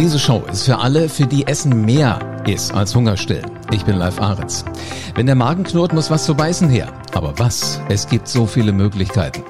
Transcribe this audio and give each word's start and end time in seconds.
Diese 0.00 0.18
Show 0.18 0.42
ist 0.50 0.62
für 0.62 0.78
alle, 0.78 1.10
für 1.10 1.26
die 1.26 1.46
Essen 1.46 1.84
mehr 1.84 2.18
ist 2.46 2.72
als 2.72 2.94
Hungerstillen. 2.94 3.59
Ich 3.72 3.84
bin 3.84 3.96
Live 3.96 4.20
Ahrens. 4.20 4.64
Wenn 5.14 5.26
der 5.26 5.36
Magen 5.36 5.62
knurrt, 5.62 5.92
muss 5.92 6.10
was 6.10 6.24
zu 6.24 6.34
beißen 6.34 6.68
her. 6.68 6.92
Aber 7.12 7.38
was? 7.38 7.80
Es 7.88 8.08
gibt 8.08 8.26
so 8.26 8.44
viele 8.44 8.72
Möglichkeiten. 8.72 9.44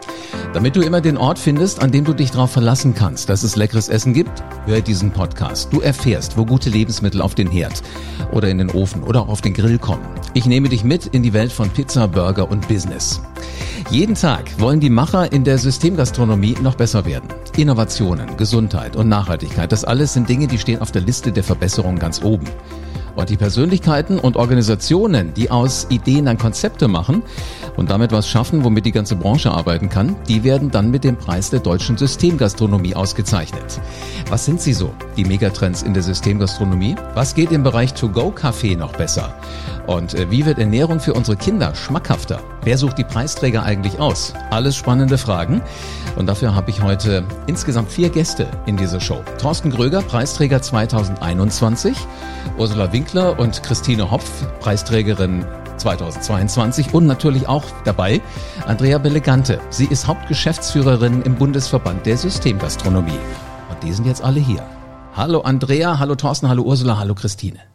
Damit 0.52 0.76
du 0.76 0.82
immer 0.82 1.00
den 1.00 1.16
Ort 1.16 1.38
findest, 1.38 1.82
an 1.82 1.90
dem 1.90 2.04
du 2.04 2.12
dich 2.12 2.30
darauf 2.30 2.50
verlassen 2.50 2.94
kannst, 2.94 3.30
dass 3.30 3.44
es 3.44 3.56
leckeres 3.56 3.88
Essen 3.88 4.12
gibt, 4.12 4.42
hör 4.66 4.82
diesen 4.82 5.10
Podcast. 5.10 5.72
Du 5.72 5.80
erfährst, 5.80 6.36
wo 6.36 6.44
gute 6.44 6.68
Lebensmittel 6.68 7.22
auf 7.22 7.34
den 7.34 7.50
Herd 7.50 7.82
oder 8.32 8.50
in 8.50 8.58
den 8.58 8.70
Ofen 8.70 9.02
oder 9.04 9.22
auch 9.22 9.28
auf 9.28 9.40
den 9.40 9.54
Grill 9.54 9.78
kommen. 9.78 10.06
Ich 10.34 10.44
nehme 10.44 10.68
dich 10.68 10.84
mit 10.84 11.06
in 11.06 11.22
die 11.22 11.32
Welt 11.32 11.50
von 11.50 11.70
Pizza, 11.70 12.06
Burger 12.06 12.50
und 12.50 12.68
Business. 12.68 13.22
Jeden 13.90 14.16
Tag 14.16 14.60
wollen 14.60 14.80
die 14.80 14.90
Macher 14.90 15.32
in 15.32 15.44
der 15.44 15.56
Systemgastronomie 15.56 16.56
noch 16.60 16.74
besser 16.74 17.06
werden. 17.06 17.28
Innovationen, 17.56 18.36
Gesundheit 18.36 18.96
und 18.96 19.08
Nachhaltigkeit, 19.08 19.72
das 19.72 19.84
alles 19.84 20.12
sind 20.12 20.28
Dinge, 20.28 20.46
die 20.46 20.58
stehen 20.58 20.82
auf 20.82 20.92
der 20.92 21.02
Liste 21.02 21.32
der 21.32 21.42
Verbesserungen 21.42 21.98
ganz 21.98 22.22
oben. 22.22 22.46
Und 23.16 23.30
die 23.30 23.36
Persönlichkeiten 23.36 24.18
und 24.18 24.36
Organisationen, 24.36 25.34
die 25.34 25.50
aus 25.50 25.86
Ideen 25.90 26.26
dann 26.26 26.38
Konzepte 26.38 26.88
machen 26.88 27.22
und 27.76 27.90
damit 27.90 28.12
was 28.12 28.28
schaffen, 28.28 28.64
womit 28.64 28.86
die 28.86 28.92
ganze 28.92 29.16
Branche 29.16 29.50
arbeiten 29.50 29.88
kann, 29.88 30.16
die 30.28 30.44
werden 30.44 30.70
dann 30.70 30.90
mit 30.90 31.04
dem 31.04 31.16
Preis 31.16 31.50
der 31.50 31.60
deutschen 31.60 31.96
Systemgastronomie 31.96 32.94
ausgezeichnet. 32.94 33.80
Was 34.28 34.44
sind 34.44 34.60
sie 34.60 34.72
so, 34.72 34.92
die 35.16 35.24
Megatrends 35.24 35.82
in 35.82 35.94
der 35.94 36.02
Systemgastronomie? 36.02 36.96
Was 37.14 37.34
geht 37.34 37.52
im 37.52 37.62
Bereich 37.62 37.94
To-Go-Café 37.94 38.76
noch 38.76 38.92
besser? 38.92 39.34
Und 39.86 40.14
äh, 40.14 40.30
wie 40.30 40.46
wird 40.46 40.58
Ernährung 40.58 41.00
für 41.00 41.14
unsere 41.14 41.36
Kinder 41.36 41.74
schmackhafter? 41.74 42.40
Wer 42.62 42.78
sucht 42.78 42.98
die 42.98 43.04
Preisträger 43.04 43.64
eigentlich 43.64 43.98
aus? 43.98 44.34
Alles 44.50 44.76
spannende 44.76 45.18
Fragen. 45.18 45.62
Und 46.16 46.26
dafür 46.26 46.54
habe 46.54 46.70
ich 46.70 46.82
heute 46.82 47.24
insgesamt 47.46 47.90
vier 47.90 48.10
Gäste 48.10 48.46
in 48.66 48.76
dieser 48.76 49.00
Show. 49.00 49.22
Thorsten 49.40 49.70
Gröger, 49.70 50.02
Preisträger 50.02 50.62
2021. 50.62 51.96
Ursula 52.58 52.92
Winkler 53.00 53.38
und 53.38 53.62
Christine 53.62 54.10
Hopf, 54.10 54.46
Preisträgerin 54.60 55.46
2022 55.78 56.92
und 56.92 57.06
natürlich 57.06 57.48
auch 57.48 57.64
dabei 57.86 58.20
Andrea 58.66 58.98
Belegante. 58.98 59.58
Sie 59.70 59.86
ist 59.86 60.06
Hauptgeschäftsführerin 60.06 61.22
im 61.22 61.34
Bundesverband 61.36 62.04
der 62.04 62.18
Systemgastronomie. 62.18 63.18
Und 63.70 63.82
die 63.82 63.94
sind 63.94 64.06
jetzt 64.06 64.22
alle 64.22 64.40
hier. 64.40 64.62
Hallo 65.16 65.40
Andrea, 65.40 65.98
hallo 65.98 66.14
Thorsten, 66.14 66.50
hallo 66.50 66.62
Ursula, 66.62 66.98
hallo 66.98 67.14
Christine. 67.14 67.69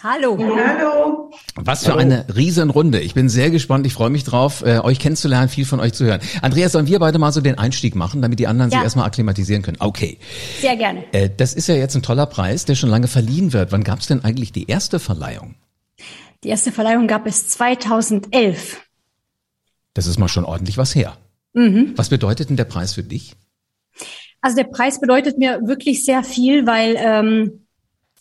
Hallo. 0.00 0.38
Hallo. 0.38 1.30
Was 1.56 1.84
für 1.84 1.96
eine 1.96 2.24
Riesenrunde. 2.34 3.00
Ich 3.00 3.14
bin 3.14 3.28
sehr 3.28 3.50
gespannt. 3.50 3.84
Ich 3.84 3.94
freue 3.94 4.10
mich 4.10 4.22
drauf, 4.22 4.62
äh, 4.64 4.78
euch 4.78 5.00
kennenzulernen, 5.00 5.48
viel 5.48 5.64
von 5.64 5.80
euch 5.80 5.92
zu 5.92 6.04
hören. 6.04 6.20
Andreas, 6.40 6.70
sollen 6.70 6.86
wir 6.86 7.00
beide 7.00 7.18
mal 7.18 7.32
so 7.32 7.40
den 7.40 7.58
Einstieg 7.58 7.96
machen, 7.96 8.22
damit 8.22 8.38
die 8.38 8.46
anderen 8.46 8.70
ja. 8.70 8.78
sich 8.78 8.84
erstmal 8.84 9.06
akklimatisieren 9.06 9.62
können? 9.62 9.78
Okay. 9.80 10.18
Sehr 10.60 10.76
gerne. 10.76 11.02
Äh, 11.12 11.30
das 11.36 11.52
ist 11.52 11.66
ja 11.66 11.74
jetzt 11.74 11.96
ein 11.96 12.02
toller 12.02 12.26
Preis, 12.26 12.64
der 12.64 12.76
schon 12.76 12.90
lange 12.90 13.08
verliehen 13.08 13.52
wird. 13.52 13.72
Wann 13.72 13.82
gab 13.82 13.98
es 13.98 14.06
denn 14.06 14.22
eigentlich 14.22 14.52
die 14.52 14.68
erste 14.68 15.00
Verleihung? 15.00 15.56
Die 16.44 16.48
erste 16.48 16.70
Verleihung 16.70 17.08
gab 17.08 17.26
es 17.26 17.48
2011. 17.48 18.80
Das 19.94 20.06
ist 20.06 20.18
mal 20.18 20.28
schon 20.28 20.44
ordentlich 20.44 20.78
was 20.78 20.94
her. 20.94 21.16
Mhm. 21.54 21.94
Was 21.96 22.08
bedeutet 22.08 22.50
denn 22.50 22.56
der 22.56 22.64
Preis 22.64 22.92
für 22.92 23.02
dich? 23.02 23.34
Also 24.40 24.56
der 24.56 24.64
Preis 24.64 25.00
bedeutet 25.00 25.38
mir 25.38 25.60
wirklich 25.64 26.04
sehr 26.04 26.22
viel, 26.22 26.68
weil 26.68 26.94
ähm, 26.96 27.64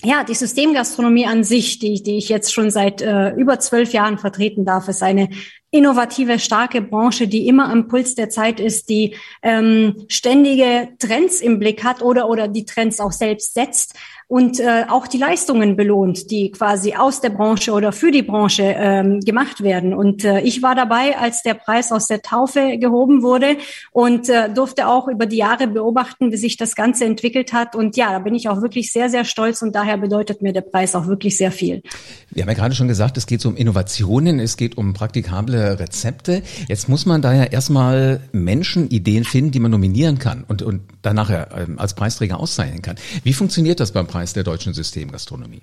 ja, 0.03 0.23
die 0.23 0.35
Systemgastronomie 0.35 1.25
an 1.25 1.43
sich, 1.43 1.79
die, 1.79 2.03
die 2.03 2.17
ich 2.17 2.29
jetzt 2.29 2.53
schon 2.53 2.69
seit 2.69 3.01
äh, 3.01 3.31
über 3.31 3.59
zwölf 3.59 3.93
Jahren 3.93 4.19
vertreten 4.19 4.63
darf, 4.63 4.87
ist 4.87 5.01
eine 5.01 5.29
innovative, 5.71 6.39
starke 6.39 6.81
Branche, 6.81 7.27
die 7.27 7.47
immer 7.47 7.69
am 7.69 7.87
Puls 7.87 8.15
der 8.15 8.29
Zeit 8.29 8.59
ist, 8.59 8.89
die 8.89 9.15
ähm, 9.41 10.05
ständige 10.07 10.89
Trends 10.99 11.41
im 11.41 11.59
Blick 11.59 11.83
hat 11.83 12.01
oder, 12.01 12.29
oder 12.29 12.47
die 12.47 12.65
Trends 12.65 12.99
auch 12.99 13.11
selbst 13.11 13.53
setzt 13.55 13.95
und 14.29 14.59
äh, 14.59 14.83
auch 14.89 15.07
die 15.07 15.17
Leistungen 15.17 15.77
belohnt, 15.77 16.31
die 16.31 16.51
quasi 16.51 16.95
aus 16.95 17.21
der 17.21 17.29
Branche 17.29 17.71
oder 17.71 17.93
für 17.93 18.11
die 18.11 18.23
Branche 18.23 18.75
ähm, 18.77 19.21
gemacht 19.21 19.63
werden. 19.63 19.93
Und 19.93 20.25
äh, 20.25 20.41
ich 20.41 20.61
war 20.61 20.75
dabei, 20.75 21.17
als 21.17 21.43
der 21.43 21.53
Preis 21.53 21.93
aus 21.93 22.07
der 22.07 22.21
Taufe 22.21 22.77
gehoben 22.77 23.23
wurde 23.23 23.55
und 23.93 24.27
äh, 24.27 24.49
durfte 24.53 24.87
auch 24.87 25.07
über 25.07 25.27
die 25.27 25.37
Jahre 25.37 25.67
beobachten, 25.67 26.33
wie 26.33 26.37
sich 26.37 26.57
das 26.57 26.75
Ganze 26.75 27.05
entwickelt 27.05 27.53
hat. 27.53 27.73
Und 27.73 27.95
ja, 27.95 28.11
da 28.11 28.19
bin 28.19 28.35
ich 28.35 28.49
auch 28.49 28.61
wirklich 28.61 28.91
sehr, 28.91 29.09
sehr 29.09 29.23
stolz 29.23 29.61
und 29.61 29.73
daher 29.73 29.97
bedeutet 29.97 30.41
mir 30.41 30.51
der 30.51 30.61
Preis 30.61 30.93
auch 30.93 31.07
wirklich 31.07 31.37
sehr 31.37 31.51
viel. 31.51 31.81
Wir 32.29 32.43
haben 32.43 32.49
ja 32.49 32.55
gerade 32.55 32.75
schon 32.75 32.89
gesagt, 32.89 33.15
es 33.17 33.27
geht 33.27 33.45
um 33.45 33.55
Innovationen, 33.55 34.41
es 34.41 34.57
geht 34.57 34.77
um 34.77 34.91
praktikable 34.91 35.79
Rezepte. 35.79 36.41
Jetzt 36.67 36.89
muss 36.89 37.05
man 37.05 37.21
da 37.21 37.33
ja 37.33 37.43
erstmal 37.45 38.19
Menschen 38.33 38.89
Ideen 38.89 39.23
finden, 39.23 39.51
die 39.51 39.59
man 39.61 39.71
nominieren 39.71 40.19
kann 40.19 40.43
und, 40.45 40.63
und 40.63 40.81
danach 41.01 41.29
ähm, 41.29 41.79
als 41.79 41.93
Preisträger 41.93 42.41
auszeichnen 42.41 42.81
kann. 42.81 42.97
Wie 43.23 43.31
funktioniert 43.31 43.79
das 43.79 43.93
beim 43.93 44.05
Preis? 44.05 44.16
Preis 44.17 44.33
der 44.33 44.43
deutschen 44.43 44.73
Systemgastronomie? 44.73 45.61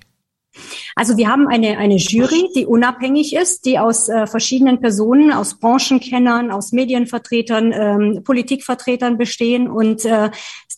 Also 0.94 1.16
wir 1.16 1.26
haben 1.28 1.48
eine, 1.48 1.76
eine 1.76 1.96
Jury, 1.96 2.50
die 2.54 2.66
unabhängig 2.66 3.34
ist, 3.34 3.64
die 3.64 3.80
aus 3.80 4.08
äh, 4.08 4.28
verschiedenen 4.28 4.80
Personen, 4.80 5.32
aus 5.32 5.58
Branchenkennern, 5.58 6.52
aus 6.52 6.70
Medienvertretern, 6.70 7.72
ähm, 7.72 8.22
Politikvertretern 8.22 9.18
bestehen 9.18 9.68
und 9.68 10.04
äh, 10.04 10.30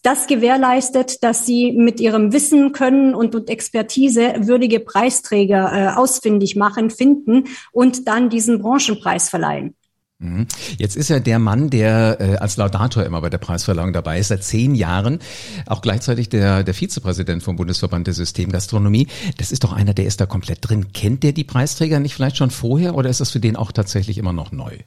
das 0.02 0.26
gewährleistet, 0.26 1.22
dass 1.22 1.44
sie 1.44 1.72
mit 1.72 2.00
ihrem 2.00 2.32
Wissen, 2.32 2.72
Können 2.72 3.14
und, 3.14 3.34
und 3.34 3.50
Expertise 3.50 4.36
würdige 4.38 4.80
Preisträger 4.80 5.70
äh, 5.70 5.88
ausfindig 5.98 6.56
machen, 6.56 6.88
finden 6.88 7.44
und 7.72 8.08
dann 8.08 8.30
diesen 8.30 8.62
Branchenpreis 8.62 9.28
verleihen. 9.28 9.74
Mhm. 10.18 10.46
Jetzt 10.78 10.96
ist 10.96 11.10
er 11.10 11.20
der 11.20 11.38
Mann, 11.38 11.68
der 11.68 12.16
äh, 12.20 12.36
als 12.36 12.56
Laudator 12.56 13.04
immer 13.04 13.20
bei 13.20 13.28
der 13.28 13.38
Preisverleihung 13.38 13.92
dabei 13.92 14.18
ist, 14.18 14.28
seit 14.28 14.44
zehn 14.44 14.74
Jahren, 14.74 15.18
auch 15.66 15.82
gleichzeitig 15.82 16.30
der, 16.30 16.62
der 16.62 16.72
Vizepräsident 16.72 17.42
vom 17.42 17.56
Bundesverband 17.56 18.06
der 18.06 18.14
Systemgastronomie. 18.14 19.08
Das 19.36 19.52
ist 19.52 19.64
doch 19.64 19.74
einer, 19.74 19.92
der 19.92 20.06
ist 20.06 20.20
da 20.20 20.26
komplett 20.26 20.58
drin. 20.62 20.92
Kennt 20.94 21.22
der 21.22 21.32
die 21.32 21.44
Preisträger 21.44 22.00
nicht 22.00 22.14
vielleicht 22.14 22.38
schon 22.38 22.50
vorher 22.50 22.94
oder 22.94 23.10
ist 23.10 23.20
das 23.20 23.30
für 23.30 23.40
den 23.40 23.56
auch 23.56 23.72
tatsächlich 23.72 24.16
immer 24.16 24.32
noch 24.32 24.52
neu? 24.52 24.78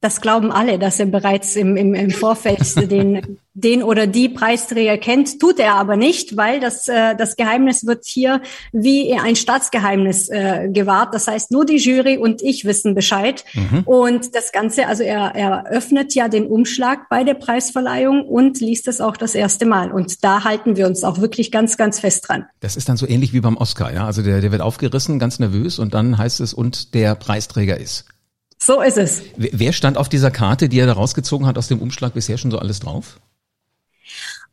Das 0.00 0.20
glauben 0.20 0.52
alle, 0.52 0.78
dass 0.78 1.00
er 1.00 1.06
bereits 1.06 1.56
im, 1.56 1.76
im, 1.76 1.94
im 1.94 2.10
Vorfeld 2.10 2.76
den, 2.90 3.38
den 3.64 3.82
oder 3.82 4.06
die 4.06 4.28
Preisträger 4.28 4.98
kennt, 4.98 5.40
tut 5.40 5.58
er 5.58 5.74
aber 5.74 5.96
nicht, 5.96 6.36
weil 6.36 6.60
das, 6.60 6.86
äh, 6.88 7.16
das 7.16 7.36
Geheimnis 7.36 7.86
wird 7.86 8.04
hier 8.04 8.42
wie 8.72 9.14
ein 9.14 9.34
Staatsgeheimnis 9.34 10.28
äh, 10.28 10.68
gewahrt. 10.70 11.14
Das 11.14 11.26
heißt, 11.26 11.50
nur 11.50 11.64
die 11.64 11.78
Jury 11.78 12.18
und 12.18 12.42
ich 12.42 12.64
wissen 12.64 12.94
Bescheid. 12.94 13.44
Mhm. 13.54 13.82
Und 13.84 14.34
das 14.34 14.52
Ganze, 14.52 14.86
also 14.86 15.02
er, 15.02 15.34
er 15.34 15.66
öffnet 15.66 16.14
ja 16.14 16.28
den 16.28 16.46
Umschlag 16.46 17.08
bei 17.08 17.24
der 17.24 17.34
Preisverleihung 17.34 18.24
und 18.26 18.60
liest 18.60 18.86
es 18.86 19.00
auch 19.00 19.16
das 19.16 19.34
erste 19.34 19.66
Mal. 19.66 19.90
Und 19.90 20.22
da 20.22 20.44
halten 20.44 20.76
wir 20.76 20.86
uns 20.86 21.02
auch 21.02 21.20
wirklich 21.20 21.50
ganz, 21.50 21.76
ganz 21.76 22.00
fest 22.00 22.28
dran. 22.28 22.44
Das 22.60 22.76
ist 22.76 22.88
dann 22.88 22.96
so 22.96 23.08
ähnlich 23.08 23.32
wie 23.32 23.40
beim 23.40 23.56
Oscar, 23.56 23.92
ja? 23.92 24.06
Also 24.06 24.22
der, 24.22 24.40
der 24.40 24.52
wird 24.52 24.62
aufgerissen, 24.62 25.18
ganz 25.18 25.38
nervös 25.38 25.78
und 25.78 25.94
dann 25.94 26.18
heißt 26.18 26.40
es, 26.40 26.52
und 26.52 26.94
der 26.94 27.14
Preisträger 27.14 27.78
ist. 27.78 28.04
So 28.58 28.80
ist 28.80 28.96
es. 28.96 29.22
Wer 29.36 29.72
stand 29.72 29.98
auf 29.98 30.08
dieser 30.08 30.30
Karte, 30.30 30.68
die 30.68 30.78
er 30.78 30.86
da 30.86 30.94
rausgezogen 30.94 31.46
hat 31.46 31.58
aus 31.58 31.68
dem 31.68 31.80
Umschlag 31.80 32.14
bisher 32.14 32.38
schon 32.38 32.50
so 32.50 32.58
alles 32.58 32.80
drauf? 32.80 33.20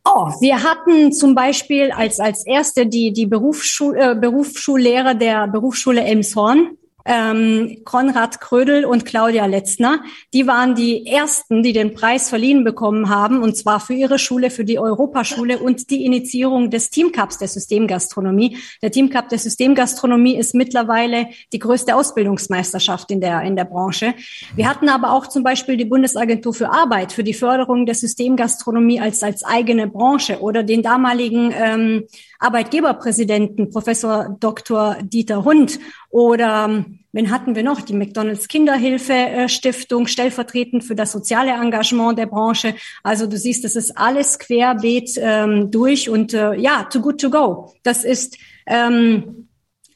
Oh, 0.04 0.28
wir 0.40 0.64
hatten 0.64 1.12
zum 1.14 1.36
Beispiel 1.36 1.92
als, 1.92 2.20
als 2.20 2.46
erste 2.46 2.88
die, 2.88 3.14
die 3.14 3.28
Berufsschul, 3.28 3.96
äh, 3.98 4.16
Berufsschullehrer 4.16 5.14
der 5.14 5.48
Berufsschule 5.48 6.04
Elmshorn 6.04 6.78
ähm, 7.06 7.82
Konrad 7.84 8.42
Krödel 8.42 8.86
und 8.86 9.06
Claudia 9.06 9.46
Letzner. 9.46 10.02
Die 10.34 10.48
waren 10.48 10.76
die 10.76 11.08
ersten, 11.08 11.64
die 11.64 11.74
den 11.74 11.94
Preis 11.94 12.30
verliehen 12.30 12.64
bekommen 12.64 13.10
haben, 13.10 13.42
und 13.42 13.58
zwar 13.58 13.80
für 13.80 13.94
ihre 13.94 14.20
Schule, 14.20 14.50
für 14.50 14.66
die 14.66 14.80
Europaschule 14.80 15.60
und 15.60 15.90
die 15.90 16.06
Initiierung 16.06 16.70
des 16.70 16.90
Teamcups 16.90 17.38
der 17.38 17.48
Systemgastronomie. 17.48 18.58
Der 18.82 18.92
Teamcup 18.92 19.30
der 19.30 19.40
Systemgastronomie 19.40 20.38
ist 20.38 20.54
mittlerweile 20.56 21.28
die 21.54 21.60
größte 21.60 21.96
Ausbildungsmeisterschaft 21.96 23.12
in 23.12 23.22
der, 23.22 23.42
in 23.42 23.56
der 23.56 23.66
Branche. 23.66 24.14
Wir 24.56 24.70
hatten 24.70 24.90
aber 24.90 25.12
auch 25.12 25.28
zum 25.28 25.44
Beispiel 25.44 25.78
die 25.78 25.86
Bundesagentur 25.86 26.54
für 26.54 26.72
Arbeit 26.72 27.12
für 27.12 27.24
die 27.24 27.34
Förderung 27.34 27.86
der 27.86 27.96
Systemgastronomie 27.96 29.00
als, 29.00 29.24
als 29.24 29.44
eigene 29.44 29.88
Branche 29.88 30.40
oder 30.40 30.64
den 30.64 30.84
damaligen 30.84 31.54
ähm, 31.56 32.04
Arbeitgeberpräsidenten, 32.42 33.70
Professor 33.70 34.36
Dr. 34.40 34.98
Dieter 35.02 35.46
Hund 35.46 35.80
oder 36.10 36.66
ähm, 36.68 37.00
wen 37.12 37.30
hatten 37.30 37.56
wir 37.56 37.64
noch? 37.64 37.82
Die 37.82 37.94
McDonalds 37.94 38.48
Kinderhilfe 38.48 39.14
äh, 39.14 39.48
Stiftung, 39.48 40.08
stellvertretend 40.08 40.84
für 40.84 40.96
das 40.96 41.12
soziale 41.12 41.52
Engagement 41.52 42.18
der 42.18 42.26
Branche. 42.26 42.76
Also 43.04 43.28
du 43.28 43.38
siehst, 43.38 43.64
das 43.64 43.76
ist 43.76 43.96
alles 43.96 44.40
querbeet 44.40 45.12
ähm, 45.18 45.70
durch 45.70 46.10
und 46.10 46.34
äh, 46.34 46.56
ja, 46.56 46.84
too 46.92 47.02
good 47.02 47.22
to 47.22 47.30
go. 47.30 47.74
Das 47.84 48.04
ist 48.04 48.38
ähm, 48.66 49.48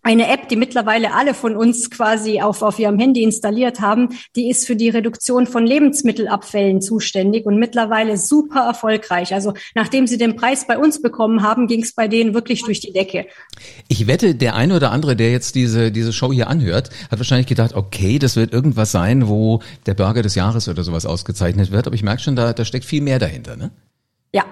eine 0.05 0.31
App, 0.31 0.49
die 0.49 0.55
mittlerweile 0.55 1.15
alle 1.15 1.33
von 1.33 1.55
uns 1.55 1.89
quasi 1.89 2.39
auf, 2.39 2.61
auf 2.61 2.77
ihrem 2.77 2.99
Handy 2.99 3.23
installiert 3.23 3.81
haben, 3.81 4.09
die 4.35 4.51
ist 4.51 4.67
für 4.67 4.75
die 4.75 4.89
Reduktion 4.89 5.47
von 5.47 5.65
Lebensmittelabfällen 5.65 6.79
zuständig 6.79 7.47
und 7.47 7.57
mittlerweile 7.57 8.15
super 8.15 8.67
erfolgreich. 8.67 9.33
Also 9.33 9.55
nachdem 9.73 10.05
sie 10.05 10.19
den 10.19 10.35
Preis 10.35 10.67
bei 10.67 10.77
uns 10.77 11.01
bekommen 11.01 11.41
haben, 11.41 11.65
ging 11.65 11.81
es 11.81 11.93
bei 11.93 12.07
denen 12.07 12.35
wirklich 12.35 12.61
durch 12.63 12.79
die 12.79 12.93
Decke. 12.93 13.25
Ich 13.87 14.05
wette, 14.05 14.35
der 14.35 14.53
eine 14.53 14.75
oder 14.75 14.91
andere, 14.91 15.15
der 15.15 15.31
jetzt 15.31 15.55
diese, 15.55 15.91
diese 15.91 16.13
Show 16.13 16.31
hier 16.31 16.49
anhört, 16.49 16.91
hat 17.09 17.17
wahrscheinlich 17.17 17.47
gedacht, 17.47 17.73
okay, 17.73 18.19
das 18.19 18.35
wird 18.35 18.53
irgendwas 18.53 18.91
sein, 18.91 19.27
wo 19.27 19.61
der 19.87 19.95
Burger 19.95 20.21
des 20.21 20.35
Jahres 20.35 20.69
oder 20.69 20.83
sowas 20.83 21.07
ausgezeichnet 21.07 21.71
wird. 21.71 21.87
Aber 21.87 21.95
ich 21.95 22.03
merke 22.03 22.21
schon, 22.21 22.35
da, 22.35 22.53
da 22.53 22.63
steckt 22.63 22.85
viel 22.85 23.01
mehr 23.01 23.17
dahinter, 23.17 23.55
ne? 23.55 23.71
Ja, 24.31 24.45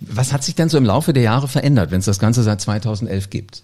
Was 0.00 0.32
hat 0.32 0.42
sich 0.42 0.56
denn 0.56 0.68
so 0.68 0.78
im 0.78 0.84
Laufe 0.84 1.12
der 1.12 1.22
Jahre 1.22 1.46
verändert, 1.46 1.92
wenn 1.92 2.00
es 2.00 2.06
das 2.06 2.18
Ganze 2.18 2.42
seit 2.42 2.60
2011 2.60 3.30
gibt? 3.30 3.62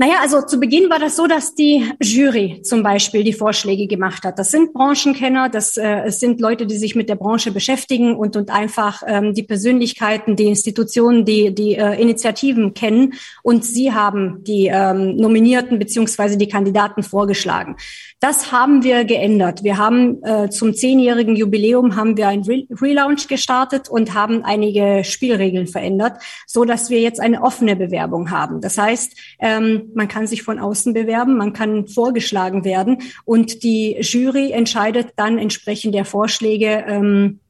Naja, 0.00 0.14
also 0.22 0.40
zu 0.40 0.58
Beginn 0.58 0.88
war 0.88 0.98
das 0.98 1.14
so, 1.14 1.26
dass 1.26 1.54
die 1.54 1.86
Jury 2.02 2.62
zum 2.62 2.82
Beispiel 2.82 3.22
die 3.22 3.34
Vorschläge 3.34 3.86
gemacht 3.86 4.24
hat. 4.24 4.38
Das 4.38 4.50
sind 4.50 4.72
Branchenkenner, 4.72 5.50
das 5.50 5.76
äh, 5.76 6.08
sind 6.08 6.40
Leute, 6.40 6.64
die 6.64 6.78
sich 6.78 6.94
mit 6.94 7.10
der 7.10 7.16
Branche 7.16 7.52
beschäftigen 7.52 8.16
und, 8.16 8.34
und 8.34 8.48
einfach 8.48 9.02
ähm, 9.06 9.34
die 9.34 9.42
Persönlichkeiten, 9.42 10.36
die 10.36 10.46
Institutionen, 10.46 11.26
die, 11.26 11.54
die 11.54 11.74
äh, 11.74 12.00
Initiativen 12.00 12.72
kennen. 12.72 13.12
Und 13.42 13.66
sie 13.66 13.92
haben 13.92 14.42
die 14.42 14.70
ähm, 14.72 15.16
Nominierten 15.16 15.78
beziehungsweise 15.78 16.38
die 16.38 16.48
Kandidaten 16.48 17.02
vorgeschlagen. 17.02 17.76
Das 18.20 18.52
haben 18.52 18.84
wir 18.84 19.06
geändert. 19.06 19.64
Wir 19.64 19.78
haben 19.78 20.22
äh, 20.22 20.50
zum 20.50 20.74
zehnjährigen 20.74 21.36
Jubiläum 21.36 21.96
haben 21.96 22.18
wir 22.18 22.28
ein 22.28 22.42
Re 22.42 22.66
Relaunch 22.70 23.28
gestartet 23.28 23.88
und 23.88 24.12
haben 24.12 24.44
einige 24.44 25.04
Spielregeln 25.04 25.66
verändert, 25.66 26.20
so 26.46 26.66
dass 26.66 26.90
wir 26.90 27.00
jetzt 27.00 27.18
eine 27.18 27.42
offene 27.42 27.76
Bewerbung 27.76 28.30
haben. 28.30 28.60
Das 28.60 28.76
heißt, 28.76 29.16
ähm, 29.38 29.90
man 29.94 30.06
kann 30.06 30.26
sich 30.26 30.42
von 30.42 30.58
außen 30.58 30.92
bewerben, 30.92 31.38
man 31.38 31.54
kann 31.54 31.88
vorgeschlagen 31.88 32.62
werden 32.62 32.98
und 33.24 33.62
die 33.62 33.96
Jury 34.02 34.52
entscheidet 34.52 35.14
dann 35.16 35.38
entsprechend 35.38 35.94
der 35.94 36.04
Vorschläge 36.04 36.84
ähm, 36.86 37.40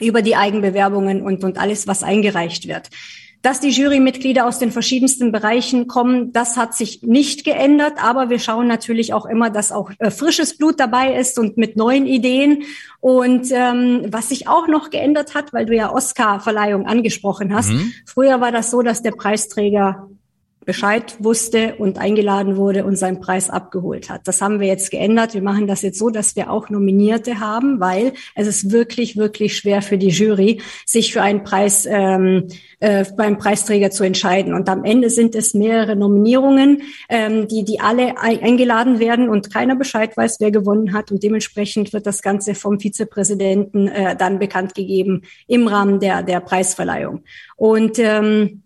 über 0.00 0.22
die 0.22 0.36
Eigenbewerbungen 0.36 1.22
und, 1.22 1.42
und 1.42 1.58
alles, 1.58 1.88
was 1.88 2.04
eingereicht 2.04 2.68
wird. 2.68 2.88
Dass 3.44 3.60
die 3.60 3.68
Jurymitglieder 3.68 4.46
aus 4.46 4.58
den 4.58 4.72
verschiedensten 4.72 5.30
Bereichen 5.30 5.86
kommen, 5.86 6.32
das 6.32 6.56
hat 6.56 6.74
sich 6.74 7.02
nicht 7.02 7.44
geändert, 7.44 8.02
aber 8.02 8.30
wir 8.30 8.38
schauen 8.38 8.66
natürlich 8.66 9.12
auch 9.12 9.26
immer, 9.26 9.50
dass 9.50 9.70
auch 9.70 9.90
äh, 9.98 10.10
frisches 10.10 10.56
Blut 10.56 10.80
dabei 10.80 11.14
ist 11.14 11.38
und 11.38 11.58
mit 11.58 11.76
neuen 11.76 12.06
Ideen. 12.06 12.62
Und 13.00 13.48
ähm, 13.52 14.06
was 14.08 14.30
sich 14.30 14.48
auch 14.48 14.66
noch 14.66 14.88
geändert 14.88 15.34
hat, 15.34 15.52
weil 15.52 15.66
du 15.66 15.76
ja 15.76 15.92
Oscar-Verleihung 15.92 16.86
angesprochen 16.86 17.54
hast, 17.54 17.68
mhm. 17.68 17.92
früher 18.06 18.40
war 18.40 18.50
das 18.50 18.70
so, 18.70 18.80
dass 18.80 19.02
der 19.02 19.10
Preisträger 19.10 20.08
Bescheid 20.64 21.16
wusste 21.18 21.76
und 21.76 21.98
eingeladen 21.98 22.56
wurde 22.56 22.84
und 22.84 22.96
seinen 22.96 23.20
Preis 23.20 23.50
abgeholt 23.50 24.10
hat. 24.10 24.26
Das 24.26 24.40
haben 24.40 24.60
wir 24.60 24.66
jetzt 24.66 24.90
geändert. 24.90 25.34
Wir 25.34 25.42
machen 25.42 25.66
das 25.66 25.82
jetzt 25.82 25.98
so, 25.98 26.10
dass 26.10 26.36
wir 26.36 26.50
auch 26.50 26.70
Nominierte 26.70 27.40
haben, 27.40 27.80
weil 27.80 28.12
es 28.34 28.46
ist 28.46 28.70
wirklich, 28.70 29.16
wirklich 29.16 29.56
schwer 29.56 29.82
für 29.82 29.98
die 29.98 30.08
Jury, 30.08 30.60
sich 30.86 31.12
für 31.12 31.22
einen 31.22 31.44
Preis 31.44 31.86
ähm, 31.88 32.48
äh, 32.80 33.04
beim 33.16 33.38
Preisträger 33.38 33.90
zu 33.90 34.04
entscheiden. 34.04 34.54
Und 34.54 34.68
am 34.68 34.84
Ende 34.84 35.10
sind 35.10 35.34
es 35.34 35.54
mehrere 35.54 35.96
Nominierungen, 35.96 36.82
ähm, 37.08 37.46
die, 37.48 37.64
die 37.64 37.80
alle 37.80 38.18
eingeladen 38.18 38.98
werden 38.98 39.28
und 39.28 39.52
keiner 39.52 39.76
Bescheid 39.76 40.16
weiß, 40.16 40.38
wer 40.40 40.50
gewonnen 40.50 40.92
hat. 40.92 41.12
Und 41.12 41.22
dementsprechend 41.22 41.92
wird 41.92 42.06
das 42.06 42.22
Ganze 42.22 42.54
vom 42.54 42.80
Vizepräsidenten 42.80 43.88
äh, 43.88 44.16
dann 44.16 44.38
bekannt 44.38 44.74
gegeben 44.74 45.22
im 45.46 45.68
Rahmen 45.68 46.00
der, 46.00 46.22
der 46.22 46.40
Preisverleihung. 46.40 47.22
Und 47.56 47.98
ähm, 47.98 48.63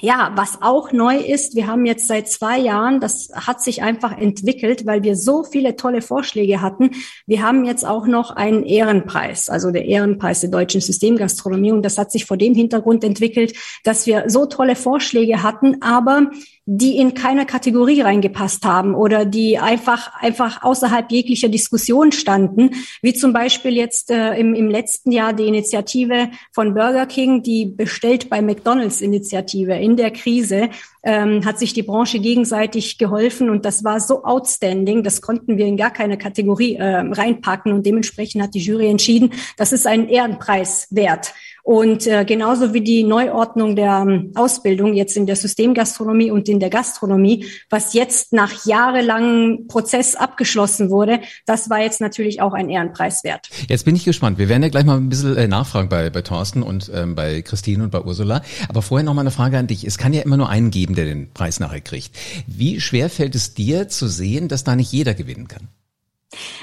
ja, 0.00 0.32
was 0.34 0.62
auch 0.62 0.92
neu 0.92 1.16
ist, 1.16 1.54
wir 1.54 1.66
haben 1.66 1.84
jetzt 1.84 2.08
seit 2.08 2.28
zwei 2.28 2.58
Jahren, 2.58 3.00
das 3.00 3.30
hat 3.34 3.62
sich 3.62 3.82
einfach 3.82 4.16
entwickelt, 4.16 4.86
weil 4.86 5.02
wir 5.02 5.16
so 5.16 5.44
viele 5.44 5.76
tolle 5.76 6.02
Vorschläge 6.02 6.60
hatten. 6.60 6.90
Wir 7.26 7.42
haben 7.42 7.64
jetzt 7.64 7.86
auch 7.86 8.06
noch 8.06 8.30
einen 8.30 8.64
Ehrenpreis, 8.64 9.48
also 9.48 9.70
der 9.70 9.84
Ehrenpreis 9.84 10.40
der 10.40 10.50
deutschen 10.50 10.80
Systemgastronomie. 10.80 11.72
Und 11.72 11.82
das 11.82 11.98
hat 11.98 12.10
sich 12.12 12.24
vor 12.24 12.36
dem 12.36 12.54
Hintergrund 12.54 13.04
entwickelt, 13.04 13.54
dass 13.84 14.06
wir 14.06 14.24
so 14.28 14.46
tolle 14.46 14.76
Vorschläge 14.76 15.42
hatten, 15.42 15.82
aber 15.82 16.30
die 16.72 16.98
in 16.98 17.14
keiner 17.14 17.46
Kategorie 17.46 18.00
reingepasst 18.00 18.64
haben 18.64 18.94
oder 18.94 19.24
die 19.24 19.58
einfach 19.58 20.12
einfach 20.20 20.62
außerhalb 20.62 21.10
jeglicher 21.10 21.48
Diskussion 21.48 22.12
standen, 22.12 22.70
wie 23.02 23.12
zum 23.12 23.32
Beispiel 23.32 23.76
jetzt 23.76 24.12
äh, 24.12 24.34
im, 24.34 24.54
im 24.54 24.70
letzten 24.70 25.10
Jahr 25.10 25.32
die 25.32 25.48
Initiative 25.48 26.30
von 26.52 26.72
Burger 26.74 27.06
King, 27.06 27.42
die 27.42 27.66
bestellt 27.66 28.30
bei 28.30 28.40
McDonald's 28.40 29.00
Initiative 29.00 29.74
in 29.74 29.96
der 29.96 30.12
Krise 30.12 30.70
ähm, 31.02 31.44
hat 31.44 31.58
sich 31.58 31.72
die 31.72 31.82
Branche 31.82 32.18
gegenseitig 32.18 32.98
geholfen 32.98 33.50
und 33.50 33.64
das 33.64 33.84
war 33.84 34.00
so 34.00 34.24
outstanding, 34.24 35.02
das 35.02 35.22
konnten 35.22 35.56
wir 35.56 35.66
in 35.66 35.76
gar 35.76 35.90
keine 35.90 36.18
Kategorie 36.18 36.76
äh, 36.76 36.84
reinpacken 36.84 37.72
und 37.72 37.86
dementsprechend 37.86 38.42
hat 38.42 38.54
die 38.54 38.60
Jury 38.60 38.88
entschieden, 38.88 39.32
das 39.56 39.72
ist 39.72 39.86
ein 39.86 40.08
Ehrenpreis 40.08 40.88
wert. 40.90 41.32
Und 41.70 42.04
äh, 42.08 42.24
genauso 42.24 42.74
wie 42.74 42.80
die 42.80 43.04
Neuordnung 43.04 43.76
der 43.76 44.04
ähm, 44.04 44.32
Ausbildung 44.34 44.92
jetzt 44.94 45.16
in 45.16 45.26
der 45.26 45.36
Systemgastronomie 45.36 46.32
und 46.32 46.48
in 46.48 46.58
der 46.58 46.68
Gastronomie, 46.68 47.46
was 47.68 47.94
jetzt 47.94 48.32
nach 48.32 48.66
jahrelangem 48.66 49.68
Prozess 49.68 50.16
abgeschlossen 50.16 50.90
wurde, 50.90 51.20
das 51.46 51.70
war 51.70 51.80
jetzt 51.80 52.00
natürlich 52.00 52.42
auch 52.42 52.54
ein 52.54 52.70
Ehrenpreis 52.70 53.22
wert. 53.22 53.48
Jetzt 53.68 53.84
bin 53.84 53.94
ich 53.94 54.04
gespannt. 54.04 54.36
Wir 54.36 54.48
werden 54.48 54.64
ja 54.64 54.68
gleich 54.68 54.84
mal 54.84 54.96
ein 54.96 55.08
bisschen 55.08 55.36
äh, 55.36 55.46
nachfragen 55.46 55.88
bei, 55.88 56.10
bei 56.10 56.22
Thorsten 56.22 56.64
und 56.64 56.90
ähm, 56.92 57.14
bei 57.14 57.40
Christine 57.40 57.84
und 57.84 57.90
bei 57.90 58.00
Ursula. 58.00 58.42
Aber 58.68 58.82
vorher 58.82 59.04
noch 59.04 59.14
mal 59.14 59.20
eine 59.20 59.30
Frage 59.30 59.56
an 59.56 59.68
dich. 59.68 59.86
Es 59.86 59.96
kann 59.96 60.12
ja 60.12 60.22
immer 60.22 60.38
nur 60.38 60.48
einen 60.48 60.72
geben, 60.72 60.96
der 60.96 61.04
den 61.04 61.32
Preis 61.32 61.60
nachher 61.60 61.82
kriegt. 61.82 62.10
Wie 62.48 62.80
schwer 62.80 63.08
fällt 63.08 63.36
es 63.36 63.54
dir 63.54 63.86
zu 63.86 64.08
sehen, 64.08 64.48
dass 64.48 64.64
da 64.64 64.74
nicht 64.74 64.90
jeder 64.90 65.14
gewinnen 65.14 65.46
kann? 65.46 65.68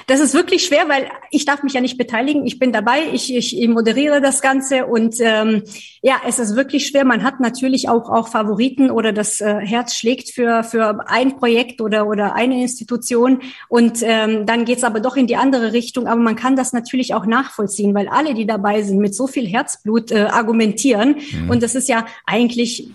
Das 0.05 0.21
ist 0.21 0.33
wirklich 0.33 0.65
schwer, 0.65 0.87
weil 0.87 1.09
ich 1.29 1.43
darf 1.43 1.61
mich 1.61 1.73
ja 1.73 1.81
nicht 1.81 1.97
beteiligen. 1.97 2.45
Ich 2.45 2.57
bin 2.57 2.71
dabei, 2.71 2.99
ich, 3.11 3.35
ich 3.35 3.67
moderiere 3.67 4.21
das 4.21 4.41
Ganze 4.41 4.85
und 4.85 5.15
ähm, 5.19 5.63
ja, 6.01 6.15
es 6.25 6.39
ist 6.39 6.55
wirklich 6.55 6.87
schwer. 6.87 7.03
Man 7.03 7.23
hat 7.23 7.41
natürlich 7.41 7.89
auch 7.89 8.09
auch 8.09 8.29
Favoriten 8.29 8.89
oder 8.89 9.11
das 9.11 9.41
äh, 9.41 9.55
Herz 9.59 9.95
schlägt 9.95 10.29
für 10.29 10.63
für 10.63 11.09
ein 11.09 11.35
Projekt 11.37 11.81
oder 11.81 12.07
oder 12.07 12.33
eine 12.35 12.61
Institution 12.61 13.41
und 13.67 13.99
ähm, 14.03 14.45
dann 14.45 14.63
geht's 14.63 14.85
aber 14.85 15.01
doch 15.01 15.17
in 15.17 15.27
die 15.27 15.35
andere 15.35 15.73
Richtung. 15.73 16.07
Aber 16.07 16.21
man 16.21 16.37
kann 16.37 16.55
das 16.55 16.71
natürlich 16.71 17.13
auch 17.13 17.25
nachvollziehen, 17.25 17.93
weil 17.93 18.07
alle, 18.07 18.33
die 18.33 18.45
dabei 18.45 18.83
sind, 18.83 18.99
mit 18.99 19.13
so 19.13 19.27
viel 19.27 19.45
Herzblut 19.45 20.11
äh, 20.11 20.27
argumentieren 20.31 21.17
mhm. 21.31 21.49
und 21.49 21.61
das 21.61 21.75
ist 21.75 21.89
ja 21.89 22.05
eigentlich 22.25 22.89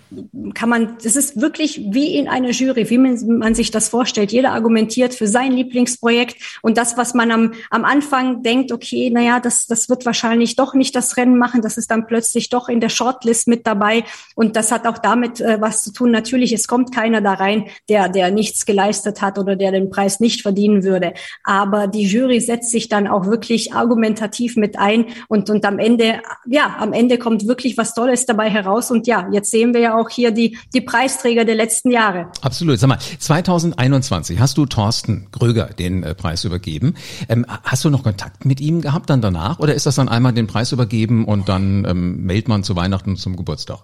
kann 0.55 0.69
man, 0.69 0.97
das 1.03 1.15
ist 1.15 1.39
wirklich 1.39 1.81
wie 1.91 2.17
in 2.17 2.27
einer 2.27 2.49
Jury, 2.51 2.89
wie 2.89 2.97
man, 2.97 3.37
man 3.37 3.55
sich 3.55 3.71
das 3.71 3.89
vorstellt. 3.89 4.31
Jeder 4.31 4.51
argumentiert 4.51 5.13
für 5.13 5.27
sein 5.27 5.51
Lieblingsprojekt 5.51 6.37
und 6.63 6.77
das, 6.77 6.95
was 6.95 7.13
man 7.13 7.29
am, 7.29 7.53
am 7.69 7.83
Anfang 7.83 8.41
denkt, 8.41 8.71
okay, 8.71 9.09
naja, 9.09 9.41
das, 9.41 9.67
das 9.67 9.89
wird 9.89 10.05
wahrscheinlich 10.05 10.55
doch 10.55 10.73
nicht 10.73 10.95
das 10.95 11.17
Rennen 11.17 11.37
machen, 11.37 11.61
das 11.61 11.77
ist 11.77 11.91
dann 11.91 12.07
plötzlich 12.07 12.49
doch 12.49 12.69
in 12.69 12.79
der 12.79 12.87
Shortlist 12.87 13.49
mit 13.49 13.67
dabei. 13.67 14.05
Und 14.33 14.55
das 14.55 14.71
hat 14.71 14.87
auch 14.87 14.97
damit 14.97 15.41
äh, 15.41 15.59
was 15.59 15.83
zu 15.83 15.91
tun. 15.91 16.11
Natürlich, 16.11 16.53
es 16.53 16.69
kommt 16.69 16.95
keiner 16.95 17.19
da 17.19 17.33
rein, 17.33 17.65
der, 17.89 18.07
der 18.07 18.31
nichts 18.31 18.65
geleistet 18.65 19.21
hat 19.21 19.37
oder 19.37 19.57
der 19.57 19.73
den 19.73 19.89
Preis 19.89 20.21
nicht 20.21 20.41
verdienen 20.41 20.83
würde. 20.83 21.13
Aber 21.43 21.87
die 21.87 22.03
Jury 22.03 22.39
setzt 22.39 22.71
sich 22.71 22.87
dann 22.87 23.07
auch 23.07 23.25
wirklich 23.25 23.73
argumentativ 23.73 24.55
mit 24.55 24.79
ein 24.79 25.07
und, 25.27 25.49
und 25.49 25.65
am 25.65 25.79
Ende, 25.79 26.21
ja, 26.45 26.77
am 26.79 26.93
Ende 26.93 27.17
kommt 27.17 27.45
wirklich 27.45 27.77
was 27.77 27.93
Tolles 27.93 28.25
dabei 28.25 28.49
heraus. 28.49 28.89
Und 28.89 29.05
ja, 29.05 29.27
jetzt 29.33 29.51
sehen 29.51 29.73
wir 29.73 29.81
ja 29.81 29.97
auch 29.97 30.09
hier 30.09 30.31
die, 30.31 30.57
die 30.73 30.81
Preisträger 30.81 31.43
der 31.43 31.55
letzten 31.55 31.91
Jahre. 31.91 32.31
Absolut. 32.41 32.79
Sag 32.79 32.87
mal, 32.87 32.99
2021 33.19 34.39
hast 34.39 34.57
du 34.57 34.65
Thorsten 34.65 35.27
Gröger 35.33 35.65
den 35.65 36.03
äh, 36.03 36.15
Preis 36.15 36.45
übergeben. 36.53 36.93
Ähm, 37.29 37.45
hast 37.63 37.83
du 37.83 37.89
noch 37.89 38.03
Kontakt 38.03 38.45
mit 38.45 38.61
ihm 38.61 38.81
gehabt 38.81 39.09
dann 39.09 39.21
danach 39.21 39.59
oder 39.59 39.73
ist 39.73 39.85
das 39.85 39.95
dann 39.95 40.09
einmal 40.09 40.33
den 40.33 40.47
Preis 40.47 40.71
übergeben 40.71 41.25
und 41.25 41.49
dann 41.49 41.85
ähm, 41.85 42.25
mailt 42.25 42.47
man 42.47 42.63
zu 42.63 42.75
Weihnachten 42.75 43.17
zum 43.17 43.35
Geburtstag? 43.35 43.79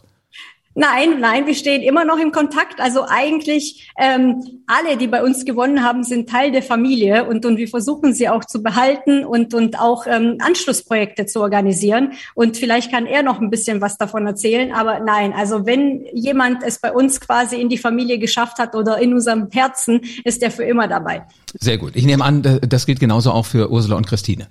Nein, 0.79 1.19
nein, 1.19 1.45
wir 1.45 1.55
stehen 1.55 1.81
immer 1.81 2.05
noch 2.05 2.19
im 2.19 2.31
Kontakt. 2.31 2.79
Also 2.79 3.03
eigentlich 3.05 3.91
ähm, 3.97 4.61
alle, 4.65 4.95
die 4.95 5.07
bei 5.07 5.21
uns 5.21 5.43
gewonnen 5.43 5.83
haben, 5.83 6.05
sind 6.05 6.29
Teil 6.29 6.53
der 6.53 6.63
Familie 6.63 7.25
und, 7.25 7.45
und 7.45 7.57
wir 7.57 7.67
versuchen 7.67 8.13
sie 8.13 8.29
auch 8.29 8.45
zu 8.45 8.63
behalten 8.63 9.25
und, 9.25 9.53
und 9.53 9.77
auch 9.77 10.07
ähm, 10.07 10.37
Anschlussprojekte 10.39 11.25
zu 11.25 11.41
organisieren. 11.41 12.13
Und 12.33 12.55
vielleicht 12.55 12.93
kann 12.93 13.07
er 13.07 13.23
noch 13.23 13.41
ein 13.41 13.49
bisschen 13.49 13.81
was 13.81 13.97
davon 13.97 14.25
erzählen. 14.25 14.71
Aber 14.71 15.01
nein, 15.01 15.33
also 15.33 15.65
wenn 15.65 16.05
jemand 16.13 16.63
es 16.63 16.79
bei 16.79 16.93
uns 16.93 17.19
quasi 17.19 17.57
in 17.57 17.67
die 17.67 17.77
Familie 17.77 18.17
geschafft 18.17 18.57
hat 18.57 18.73
oder 18.73 18.99
in 18.99 19.13
unserem 19.13 19.49
Herzen, 19.51 19.99
ist 20.23 20.41
er 20.41 20.49
für 20.49 20.63
immer 20.63 20.87
dabei. 20.87 21.23
Sehr 21.59 21.77
gut. 21.77 21.97
Ich 21.97 22.05
nehme 22.05 22.23
an, 22.23 22.41
das 22.41 22.85
gilt 22.85 23.01
genauso 23.01 23.31
auch 23.31 23.45
für 23.45 23.69
Ursula 23.69 23.97
und 23.97 24.07
Christine. 24.07 24.47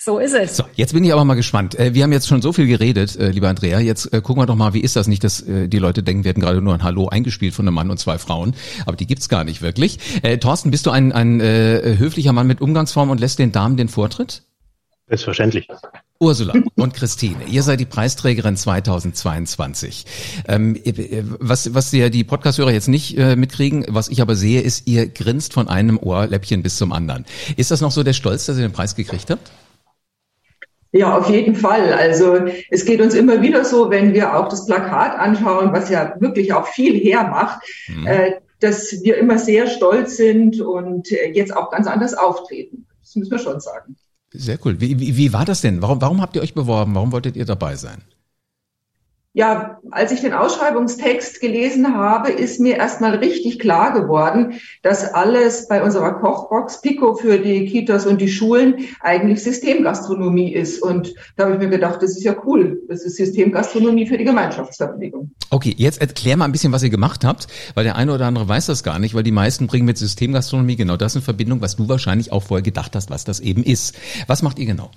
So 0.00 0.20
ist 0.20 0.32
es. 0.32 0.56
So, 0.56 0.64
jetzt 0.74 0.92
bin 0.92 1.02
ich 1.02 1.12
aber 1.12 1.24
mal 1.24 1.34
gespannt. 1.34 1.76
Äh, 1.78 1.92
wir 1.92 2.04
haben 2.04 2.12
jetzt 2.12 2.28
schon 2.28 2.40
so 2.40 2.52
viel 2.52 2.68
geredet, 2.68 3.16
äh, 3.16 3.30
lieber 3.30 3.48
Andrea. 3.48 3.80
Jetzt 3.80 4.12
äh, 4.12 4.20
gucken 4.20 4.40
wir 4.40 4.46
doch 4.46 4.54
mal, 4.54 4.72
wie 4.72 4.80
ist 4.80 4.94
das 4.94 5.08
nicht, 5.08 5.24
dass 5.24 5.44
die 5.44 5.78
Leute 5.78 6.02
denken, 6.02 6.24
wir 6.24 6.30
hätten 6.30 6.40
gerade 6.40 6.62
nur 6.62 6.74
ein 6.74 6.82
Hallo 6.82 7.08
eingespielt 7.08 7.54
von 7.54 7.66
einem 7.66 7.74
Mann 7.74 7.90
und 7.90 7.98
zwei 7.98 8.18
Frauen. 8.18 8.54
Aber 8.86 8.96
die 8.96 9.06
gibt's 9.06 9.28
gar 9.28 9.44
nicht 9.44 9.60
wirklich. 9.60 9.98
Äh, 10.22 10.38
Thorsten, 10.38 10.70
bist 10.70 10.86
du 10.86 10.90
ein, 10.90 11.12
ein 11.12 11.40
äh, 11.40 11.96
höflicher 11.98 12.32
Mann 12.32 12.46
mit 12.46 12.60
Umgangsform 12.60 13.10
und 13.10 13.18
lässt 13.18 13.38
den 13.38 13.52
Damen 13.52 13.76
den 13.76 13.88
Vortritt? 13.88 14.42
Selbstverständlich. 15.08 15.68
Ursula 16.20 16.52
und 16.74 16.94
Christine, 16.94 17.44
ihr 17.48 17.62
seid 17.62 17.80
die 17.80 17.86
Preisträgerin 17.86 18.56
2022. 18.56 20.04
Ähm, 20.46 20.76
was, 21.38 21.74
was 21.74 21.92
ja 21.92 22.08
die 22.08 22.24
Podcast-Hörer 22.24 22.72
jetzt 22.72 22.88
nicht 22.88 23.16
äh, 23.16 23.36
mitkriegen, 23.36 23.86
was 23.88 24.08
ich 24.08 24.20
aber 24.20 24.34
sehe, 24.34 24.60
ist, 24.60 24.86
ihr 24.86 25.08
grinst 25.08 25.54
von 25.54 25.68
einem 25.68 25.98
Ohrläppchen 25.98 26.62
bis 26.62 26.76
zum 26.76 26.92
anderen. 26.92 27.24
Ist 27.56 27.70
das 27.70 27.80
noch 27.80 27.92
so 27.92 28.02
der 28.02 28.12
Stolz, 28.12 28.46
dass 28.46 28.56
ihr 28.56 28.62
den 28.62 28.72
Preis 28.72 28.96
gekriegt 28.96 29.30
habt? 29.30 29.50
Ja, 30.92 31.18
auf 31.18 31.28
jeden 31.28 31.54
Fall. 31.54 31.92
Also 31.92 32.38
es 32.70 32.84
geht 32.84 33.00
uns 33.00 33.14
immer 33.14 33.42
wieder 33.42 33.64
so, 33.64 33.90
wenn 33.90 34.14
wir 34.14 34.34
auch 34.34 34.48
das 34.48 34.64
Plakat 34.66 35.18
anschauen, 35.18 35.72
was 35.72 35.90
ja 35.90 36.14
wirklich 36.18 36.52
auch 36.52 36.66
viel 36.66 36.98
hermacht, 36.98 37.60
mhm. 37.88 38.06
äh, 38.06 38.32
dass 38.60 39.02
wir 39.02 39.18
immer 39.18 39.38
sehr 39.38 39.66
stolz 39.66 40.16
sind 40.16 40.60
und 40.60 41.12
äh, 41.12 41.30
jetzt 41.32 41.54
auch 41.54 41.70
ganz 41.70 41.86
anders 41.86 42.14
auftreten. 42.14 42.86
Das 43.02 43.16
müssen 43.16 43.30
wir 43.30 43.38
schon 43.38 43.60
sagen. 43.60 43.96
Sehr 44.32 44.58
cool. 44.64 44.80
Wie, 44.80 44.98
wie, 44.98 45.16
wie 45.16 45.32
war 45.32 45.44
das 45.44 45.60
denn? 45.60 45.80
Warum, 45.82 46.00
warum 46.00 46.20
habt 46.20 46.36
ihr 46.36 46.42
euch 46.42 46.54
beworben? 46.54 46.94
Warum 46.94 47.12
wolltet 47.12 47.36
ihr 47.36 47.44
dabei 47.44 47.76
sein? 47.76 48.02
Ja, 49.38 49.78
als 49.92 50.10
ich 50.10 50.20
den 50.20 50.32
Ausschreibungstext 50.32 51.40
gelesen 51.40 51.94
habe, 51.96 52.28
ist 52.28 52.58
mir 52.58 52.74
erstmal 52.74 53.14
richtig 53.14 53.60
klar 53.60 53.92
geworden, 53.92 54.54
dass 54.82 55.14
alles 55.14 55.68
bei 55.68 55.80
unserer 55.80 56.14
Kochbox 56.14 56.80
Pico 56.80 57.14
für 57.14 57.38
die 57.38 57.66
Kitas 57.66 58.04
und 58.04 58.20
die 58.20 58.26
Schulen 58.26 58.88
eigentlich 59.00 59.44
Systemgastronomie 59.44 60.52
ist. 60.52 60.82
Und 60.82 61.14
da 61.36 61.44
habe 61.44 61.54
ich 61.54 61.60
mir 61.60 61.68
gedacht, 61.68 62.02
das 62.02 62.16
ist 62.16 62.24
ja 62.24 62.34
cool. 62.46 62.82
Das 62.88 63.04
ist 63.04 63.14
Systemgastronomie 63.14 64.08
für 64.08 64.18
die 64.18 64.24
Gemeinschaftsverpflegung. 64.24 65.30
Okay, 65.50 65.72
jetzt 65.78 66.00
erklär 66.00 66.36
mal 66.36 66.46
ein 66.46 66.52
bisschen, 66.52 66.72
was 66.72 66.82
ihr 66.82 66.90
gemacht 66.90 67.24
habt, 67.24 67.46
weil 67.74 67.84
der 67.84 67.94
eine 67.94 68.12
oder 68.12 68.26
andere 68.26 68.48
weiß 68.48 68.66
das 68.66 68.82
gar 68.82 68.98
nicht, 68.98 69.14
weil 69.14 69.22
die 69.22 69.30
meisten 69.30 69.68
bringen 69.68 69.86
mit 69.86 69.98
Systemgastronomie 69.98 70.74
genau 70.74 70.96
das 70.96 71.14
in 71.14 71.22
Verbindung, 71.22 71.60
was 71.60 71.76
du 71.76 71.88
wahrscheinlich 71.88 72.32
auch 72.32 72.42
vorher 72.42 72.64
gedacht 72.64 72.96
hast, 72.96 73.08
was 73.08 73.22
das 73.22 73.38
eben 73.38 73.62
ist. 73.62 73.94
Was 74.26 74.42
macht 74.42 74.58
ihr 74.58 74.66
genau? 74.66 74.90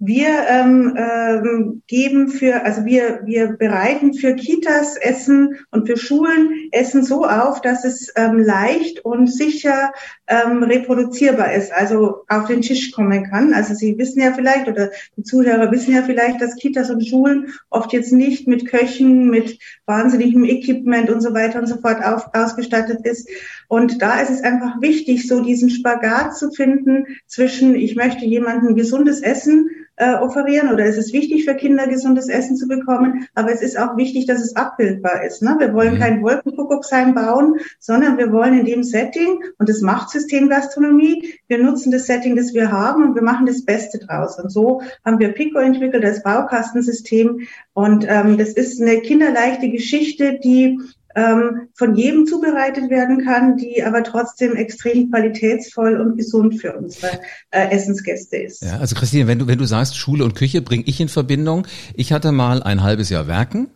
Wir 0.00 0.28
ähm, 0.48 0.96
ähm, 0.96 1.82
geben 1.88 2.28
für, 2.28 2.64
also 2.64 2.84
wir, 2.84 3.22
wir 3.24 3.56
bereiten 3.56 4.14
für 4.14 4.36
Kitas 4.36 4.96
Essen 4.96 5.56
und 5.72 5.88
für 5.88 5.96
Schulen 5.96 6.68
Essen 6.70 7.02
so 7.02 7.24
auf, 7.24 7.60
dass 7.62 7.84
es 7.84 8.12
ähm, 8.14 8.38
leicht 8.38 9.04
und 9.04 9.26
sicher 9.26 9.92
ähm, 10.28 10.62
reproduzierbar 10.62 11.52
ist, 11.52 11.72
also 11.72 12.24
auf 12.28 12.46
den 12.46 12.62
Tisch 12.62 12.92
kommen 12.92 13.28
kann. 13.28 13.52
Also 13.52 13.74
Sie 13.74 13.98
wissen 13.98 14.20
ja 14.20 14.32
vielleicht 14.32 14.68
oder 14.68 14.90
die 15.16 15.24
Zuhörer 15.24 15.72
wissen 15.72 15.92
ja 15.92 16.02
vielleicht, 16.04 16.40
dass 16.40 16.54
Kitas 16.54 16.90
und 16.90 17.04
Schulen 17.04 17.52
oft 17.68 17.92
jetzt 17.92 18.12
nicht 18.12 18.46
mit 18.46 18.66
Köchen, 18.66 19.30
mit 19.30 19.58
wahnsinnigem 19.86 20.44
Equipment 20.44 21.10
und 21.10 21.22
so 21.22 21.34
weiter 21.34 21.58
und 21.58 21.66
so 21.66 21.76
fort 21.78 22.04
auf, 22.04 22.28
ausgestattet 22.34 23.04
ist. 23.04 23.28
Und 23.66 24.00
da 24.00 24.20
ist 24.20 24.30
es 24.30 24.44
einfach 24.44 24.80
wichtig, 24.80 25.26
so 25.26 25.42
diesen 25.42 25.70
Spagat 25.70 26.36
zu 26.36 26.52
finden 26.52 27.06
zwischen, 27.26 27.74
ich 27.74 27.96
möchte 27.96 28.24
jemandem 28.24 28.76
gesundes 28.76 29.22
Essen 29.22 29.70
äh, 29.98 30.14
offerieren 30.14 30.72
oder 30.72 30.84
es 30.84 30.96
ist 30.96 31.12
wichtig 31.12 31.44
für 31.44 31.54
Kinder, 31.54 31.86
gesundes 31.86 32.28
Essen 32.28 32.56
zu 32.56 32.66
bekommen, 32.68 33.26
aber 33.34 33.52
es 33.52 33.62
ist 33.62 33.78
auch 33.78 33.96
wichtig, 33.96 34.26
dass 34.26 34.40
es 34.40 34.56
abbildbar 34.56 35.24
ist. 35.24 35.42
Ne? 35.42 35.56
Wir 35.58 35.74
wollen 35.74 35.94
mhm. 35.94 35.98
kein 35.98 36.22
Wolkenkuckucksheim 36.22 37.14
bauen, 37.14 37.56
sondern 37.78 38.16
wir 38.18 38.32
wollen 38.32 38.58
in 38.58 38.64
dem 38.64 38.82
Setting, 38.82 39.42
und 39.58 39.68
das 39.68 39.80
macht 39.80 40.10
Systemgastronomie, 40.10 41.34
wir 41.48 41.58
nutzen 41.58 41.90
das 41.90 42.06
Setting, 42.06 42.36
das 42.36 42.54
wir 42.54 42.70
haben 42.70 43.02
und 43.02 43.14
wir 43.14 43.22
machen 43.22 43.46
das 43.46 43.64
Beste 43.64 43.98
draus. 43.98 44.38
Und 44.38 44.50
so 44.50 44.82
haben 45.04 45.18
wir 45.18 45.32
Pico 45.32 45.58
entwickelt, 45.58 46.04
das 46.04 46.22
Baukastensystem. 46.22 47.40
Und 47.74 48.06
ähm, 48.08 48.38
das 48.38 48.50
ist 48.50 48.80
eine 48.80 49.00
kinderleichte 49.00 49.68
Geschichte, 49.68 50.38
die 50.42 50.78
ähm, 51.14 51.68
von 51.74 51.96
jedem 51.96 52.26
zubereitet 52.26 52.90
werden 52.90 53.24
kann, 53.24 53.56
die 53.56 53.82
aber 53.82 54.04
trotzdem 54.04 54.54
extrem 54.54 55.10
qualitätsvoll 55.10 56.00
und 56.00 56.16
gesund 56.16 56.60
für 56.60 56.74
unsere 56.76 57.20
äh, 57.50 57.70
Essensgäste 57.70 58.36
ist. 58.36 58.62
Ja, 58.62 58.78
also 58.78 58.94
Christine, 58.94 59.26
wenn 59.26 59.38
du, 59.38 59.46
wenn 59.46 59.58
du 59.58 59.64
sagst 59.64 59.96
Schule 59.96 60.24
und 60.24 60.34
Küche, 60.34 60.62
bringe 60.62 60.84
ich 60.86 61.00
in 61.00 61.08
Verbindung. 61.08 61.66
Ich 61.94 62.12
hatte 62.12 62.32
mal 62.32 62.62
ein 62.62 62.82
halbes 62.82 63.10
Jahr 63.10 63.26
Werken 63.26 63.68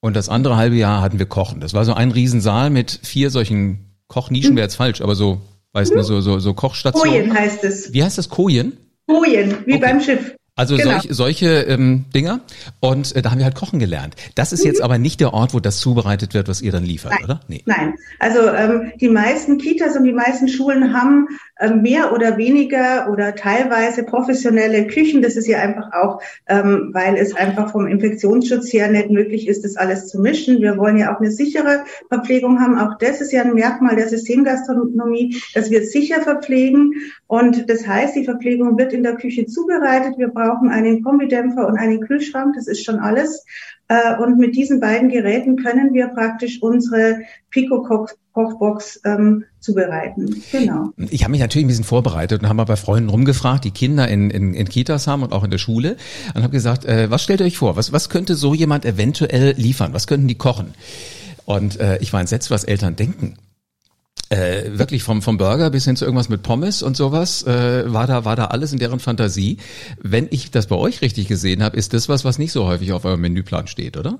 und 0.00 0.16
das 0.16 0.28
andere 0.28 0.56
halbe 0.56 0.76
Jahr 0.76 1.02
hatten 1.02 1.18
wir 1.18 1.26
Kochen. 1.26 1.60
Das 1.60 1.74
war 1.74 1.84
so 1.84 1.94
ein 1.94 2.10
Riesensaal 2.10 2.70
mit 2.70 3.00
vier 3.02 3.30
solchen 3.30 3.96
Kochnischen, 4.08 4.56
wäre 4.56 4.66
jetzt 4.66 4.76
falsch, 4.76 5.00
aber 5.00 5.14
so, 5.14 5.40
weißt 5.72 5.94
du, 5.94 6.02
so, 6.02 6.20
so, 6.20 6.38
so 6.38 6.54
Kochstationen. 6.54 7.28
Kojen 7.28 7.34
heißt 7.34 7.64
es. 7.64 7.92
Wie 7.92 8.02
heißt 8.04 8.18
das? 8.18 8.28
Kojen? 8.28 8.76
Kojen, 9.08 9.56
wie 9.66 9.74
okay. 9.74 9.80
beim 9.80 10.00
Schiff. 10.00 10.36
Also 10.56 10.76
genau. 10.76 10.92
solch, 10.92 11.08
solche 11.10 11.46
ähm, 11.62 12.06
Dinger. 12.14 12.40
Und 12.80 13.14
äh, 13.14 13.20
da 13.20 13.30
haben 13.30 13.38
wir 13.38 13.44
halt 13.44 13.54
kochen 13.54 13.78
gelernt. 13.78 14.16
Das 14.34 14.54
ist 14.54 14.64
mhm. 14.64 14.70
jetzt 14.70 14.82
aber 14.82 14.96
nicht 14.96 15.20
der 15.20 15.34
Ort, 15.34 15.52
wo 15.52 15.60
das 15.60 15.78
zubereitet 15.78 16.32
wird, 16.32 16.48
was 16.48 16.62
ihr 16.62 16.72
dann 16.72 16.82
liefert, 16.82 17.12
Nein. 17.12 17.24
oder? 17.24 17.40
Nee. 17.46 17.62
Nein. 17.66 17.94
Also 18.18 18.48
ähm, 18.48 18.92
die 18.98 19.10
meisten 19.10 19.58
Kitas 19.58 19.96
und 19.96 20.04
die 20.04 20.14
meisten 20.14 20.48
Schulen 20.48 20.94
haben 20.94 21.28
mehr 21.74 22.12
oder 22.12 22.36
weniger 22.36 23.10
oder 23.10 23.34
teilweise 23.34 24.04
professionelle 24.04 24.86
Küchen. 24.86 25.22
Das 25.22 25.36
ist 25.36 25.46
ja 25.46 25.58
einfach 25.58 25.90
auch, 25.92 26.20
ähm, 26.48 26.90
weil 26.92 27.16
es 27.16 27.34
einfach 27.34 27.72
vom 27.72 27.86
Infektionsschutz 27.86 28.72
her 28.72 28.88
nicht 28.88 29.10
möglich 29.10 29.48
ist, 29.48 29.64
das 29.64 29.76
alles 29.76 30.08
zu 30.08 30.20
mischen. 30.20 30.60
Wir 30.60 30.76
wollen 30.76 30.98
ja 30.98 31.14
auch 31.14 31.20
eine 31.20 31.30
sichere 31.30 31.84
Verpflegung 32.08 32.60
haben. 32.60 32.78
Auch 32.78 32.98
das 32.98 33.22
ist 33.22 33.32
ja 33.32 33.42
ein 33.42 33.54
Merkmal 33.54 33.96
der 33.96 34.08
Systemgastronomie, 34.08 35.36
dass 35.54 35.70
wir 35.70 35.86
sicher 35.86 36.20
verpflegen. 36.20 36.94
Und 37.26 37.70
das 37.70 37.86
heißt, 37.86 38.14
die 38.16 38.24
Verpflegung 38.24 38.76
wird 38.76 38.92
in 38.92 39.02
der 39.02 39.16
Küche 39.16 39.46
zubereitet. 39.46 40.18
Wir 40.18 40.28
brauchen 40.28 40.68
einen 40.68 41.02
Kombidämpfer 41.02 41.66
und 41.66 41.78
einen 41.78 42.00
Kühlschrank. 42.00 42.54
Das 42.56 42.66
ist 42.66 42.84
schon 42.84 42.98
alles. 42.98 43.44
Äh, 43.88 44.16
und 44.20 44.38
mit 44.38 44.56
diesen 44.56 44.80
beiden 44.80 45.08
Geräten 45.08 45.56
können 45.56 45.94
wir 45.94 46.08
praktisch 46.08 46.60
unsere 46.60 47.20
Pico 47.50 47.82
Kochbox 48.32 49.00
ähm, 49.04 49.44
zubereiten. 49.60 50.42
Genau. 50.50 50.90
Ich 51.10 51.22
habe 51.22 51.30
mich 51.30 51.40
natürlich 51.40 51.64
ein 51.64 51.68
bisschen 51.68 51.84
vorbereitet 51.84 52.42
und 52.42 52.48
habe 52.48 52.56
mal 52.56 52.64
bei 52.64 52.76
Freunden 52.76 53.08
rumgefragt, 53.08 53.64
die 53.64 53.70
Kinder 53.70 54.08
in, 54.08 54.30
in, 54.30 54.54
in 54.54 54.68
Kitas 54.68 55.06
haben 55.06 55.22
und 55.22 55.32
auch 55.32 55.44
in 55.44 55.50
der 55.50 55.58
Schule 55.58 55.96
und 56.34 56.42
habe 56.42 56.52
gesagt, 56.52 56.84
äh, 56.84 57.10
was 57.10 57.22
stellt 57.22 57.40
ihr 57.40 57.46
euch 57.46 57.58
vor? 57.58 57.76
Was, 57.76 57.92
was 57.92 58.08
könnte 58.08 58.34
so 58.34 58.54
jemand 58.54 58.84
eventuell 58.84 59.54
liefern? 59.56 59.94
Was 59.94 60.06
könnten 60.06 60.28
die 60.28 60.34
kochen? 60.34 60.74
Und 61.44 61.78
äh, 61.78 61.98
ich 61.98 62.12
war 62.12 62.20
entsetzt, 62.20 62.50
was 62.50 62.64
Eltern 62.64 62.96
denken 62.96 63.36
äh, 64.30 64.78
wirklich 64.78 65.02
vom, 65.02 65.22
vom 65.22 65.38
Burger 65.38 65.70
bis 65.70 65.84
hin 65.84 65.96
zu 65.96 66.04
irgendwas 66.04 66.28
mit 66.28 66.42
Pommes 66.42 66.82
und 66.82 66.96
sowas, 66.96 67.46
äh, 67.46 67.92
war 67.92 68.06
da, 68.06 68.24
war 68.24 68.36
da 68.36 68.46
alles 68.46 68.72
in 68.72 68.78
deren 68.78 69.00
Fantasie. 69.00 69.58
Wenn 70.00 70.26
ich 70.30 70.50
das 70.50 70.66
bei 70.66 70.76
euch 70.76 71.00
richtig 71.02 71.28
gesehen 71.28 71.62
habe, 71.62 71.76
ist 71.76 71.94
das 71.94 72.08
was, 72.08 72.24
was 72.24 72.38
nicht 72.38 72.52
so 72.52 72.66
häufig 72.66 72.92
auf 72.92 73.04
eurem 73.04 73.20
Menüplan 73.20 73.66
steht, 73.66 73.96
oder? 73.96 74.18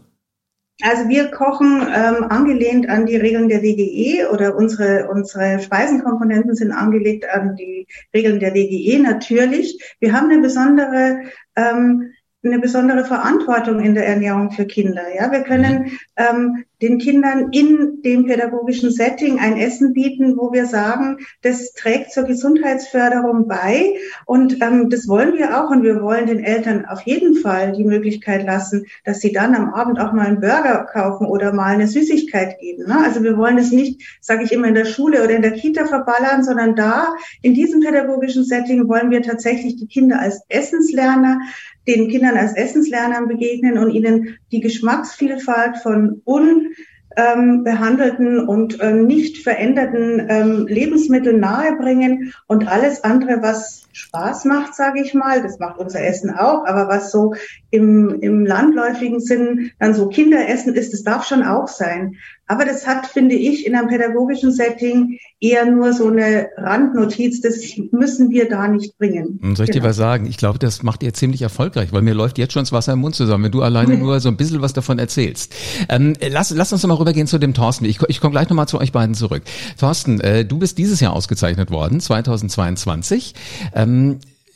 Also 0.83 1.09
wir 1.09 1.31
kochen 1.31 1.81
ähm, 1.83 2.25
angelehnt 2.25 2.89
an 2.89 3.07
die 3.07 3.17
Regeln 3.17 3.49
der 3.49 3.63
WGE 3.63 4.31
oder 4.31 4.57
unsere, 4.57 5.09
unsere 5.09 5.59
Speisenkomponenten 5.59 6.55
sind 6.55 6.71
angelegt 6.71 7.25
an 7.33 7.57
die 7.57 7.87
Regeln 8.15 8.41
der 8.41 8.53
WGE 8.53 8.99
natürlich. 8.99 9.81
Wir 10.01 10.13
haben 10.13 10.31
eine 10.31 10.43
besondere 10.43 11.21
ähm, 11.57 12.13
eine 12.45 12.59
besondere 12.59 13.05
Verantwortung 13.05 13.81
in 13.81 13.95
der 13.95 14.07
Ernährung 14.07 14.51
für 14.51 14.67
Kinder. 14.67 15.03
Ja, 15.15 15.31
wir 15.33 15.41
können 15.41 15.83
mhm. 15.83 15.99
ähm, 16.17 16.65
den 16.83 16.99
Kindern 16.99 17.53
in 17.53 18.03
dem 18.03 18.27
pädagogischen 18.27 18.91
Setting 18.91 19.39
ein 19.39 19.57
Essen 19.57 19.95
bieten, 19.95 20.37
wo 20.37 20.53
wir 20.53 20.67
sagen, 20.67 21.19
das 21.41 21.73
trägt 21.73 22.13
zur 22.13 22.25
Gesundheitsförderung 22.25 23.49
bei 23.49 23.95
und 24.27 24.61
ähm, 24.63 24.91
das 24.91 25.09
wollen 25.09 25.35
wir 25.35 25.59
auch 25.59 25.71
und 25.71 25.83
wir 25.83 26.03
wollen 26.03 26.27
den 26.27 26.45
Eltern 26.45 26.85
auf 26.85 27.01
jeden 27.03 27.37
Fall 27.37 27.73
die 27.73 27.85
Möglichkeit 27.85 28.45
lassen, 28.45 28.85
dass 29.05 29.21
sie 29.21 29.33
dann 29.33 29.55
am 29.55 29.73
Abend 29.73 29.99
auch 29.99 30.13
mal 30.13 30.27
einen 30.27 30.41
Burger 30.41 30.87
kaufen 30.93 31.27
oder 31.27 31.55
mal 31.55 31.75
eine 31.75 31.89
Süßigkeit 31.89 32.59
geben. 32.61 32.85
Ne? 32.87 32.99
Also 33.03 33.23
wir 33.23 33.39
wollen 33.39 33.57
es 33.57 33.73
nicht, 33.73 34.03
sage 34.21 34.45
ich 34.45 34.53
immer, 34.53 34.69
in 34.69 34.75
der 34.75 34.85
Schule 34.85 35.25
oder 35.25 35.35
in 35.35 35.43
der 35.43 35.53
Kita 35.53 35.87
verballern, 35.87 36.45
sondern 36.45 36.77
da 36.77 37.15
in 37.41 37.55
diesem 37.55 37.81
pädagogischen 37.81 38.45
Setting 38.45 38.87
wollen 38.87 39.11
wir 39.11 39.23
tatsächlich 39.23 39.77
die 39.77 39.89
Kinder 39.89 40.21
als 40.21 40.43
Essenslerner 40.49 41.41
den 41.87 42.09
Kindern 42.09 42.37
als 42.37 42.57
Essenslernern 42.57 43.29
begegnen 43.29 43.79
und 43.79 43.91
ihnen 43.91 44.39
die 44.53 44.61
Geschmacksvielfalt 44.61 45.79
von 45.79 46.21
unbehandelten 46.25 48.41
ähm, 48.41 48.49
und 48.49 48.81
äh, 48.81 48.93
nicht 48.93 49.39
veränderten 49.39 50.27
ähm, 50.29 50.67
Lebensmitteln 50.67 51.41
nahebringen 51.41 52.35
und 52.47 52.69
alles 52.69 53.03
andere, 53.05 53.41
was 53.43 53.86
Spaß 53.97 54.45
macht, 54.45 54.75
sage 54.75 55.01
ich 55.01 55.15
mal, 55.15 55.43
das 55.43 55.59
macht 55.59 55.79
unser 55.79 56.05
Essen 56.05 56.31
auch, 56.31 56.67
aber 56.67 56.87
was 56.87 57.11
so 57.11 57.35
im, 57.71 58.21
im 58.21 58.45
landläufigen 58.45 59.21
Sinn 59.21 59.71
dann 59.79 59.95
so 59.95 60.09
Kinderessen 60.09 60.75
ist, 60.75 60.93
das 60.93 61.03
darf 61.03 61.27
schon 61.27 61.43
auch 61.43 61.67
sein. 61.67 62.17
Aber 62.49 62.65
das 62.65 62.87
hat, 62.87 63.07
finde 63.07 63.35
ich, 63.35 63.67
in 63.67 63.75
einem 63.75 63.89
pädagogischen 63.89 64.53
Setting 64.53 65.19
eher 65.41 65.67
nur 65.67 65.93
so 65.93 66.07
eine 66.07 66.49
Randnotiz. 66.57 67.41
Das 67.41 67.57
müssen 67.91 68.31
wir 68.31 68.49
da 68.49 68.69
nicht 68.69 68.97
bringen. 68.99 69.41
Hm, 69.43 69.57
soll 69.57 69.65
ich 69.65 69.73
genau. 69.73 69.83
dir 69.83 69.89
was 69.89 69.97
sagen? 69.97 70.27
Ich 70.27 70.37
glaube, 70.37 70.61
das 70.61 70.85
macht 70.85 71.03
ihr 71.03 71.13
ziemlich 71.13 71.43
erfolgreich, 71.43 71.93
weil 71.93 72.03
mir 72.03 72.15
läuft 72.15 72.39
jetzt 72.39 72.53
schon 72.53 72.63
das 72.63 72.71
Wasser 72.71 72.93
im 72.93 73.01
Mund 73.01 73.17
zusammen, 73.17 73.45
wenn 73.45 73.53
du 73.53 73.63
alleine 73.63 73.97
nur 73.99 74.21
so 74.21 74.29
ein 74.29 74.37
bisschen 74.37 74.63
was 74.63 74.73
davon 74.73 75.01
erzählst. 75.01 75.55
Ähm, 75.89 76.15
lass, 76.21 76.51
lass 76.51 76.73
uns 76.73 76.83
noch 76.85 76.89
mal 76.89 76.95
rübergehen 76.95 77.27
zu 77.27 77.39
dem 77.39 77.53
Thorsten. 77.53 77.85
Ich, 77.85 77.99
ich 78.07 78.21
komme 78.21 78.33
gleich 78.33 78.49
noch 78.49 78.57
mal 78.57 78.69
zu 78.69 78.81
euch 78.81 78.93
beiden 78.93 79.17
zurück. 79.17 79.43
Thorsten, 79.79 80.21
äh, 80.21 80.45
du 80.45 80.59
bist 80.59 80.79
dieses 80.79 81.01
Jahr 81.01 81.15
ausgezeichnet 81.15 81.73
worden, 81.73 81.99
2022. 81.99 83.35
Ähm, 83.75 83.86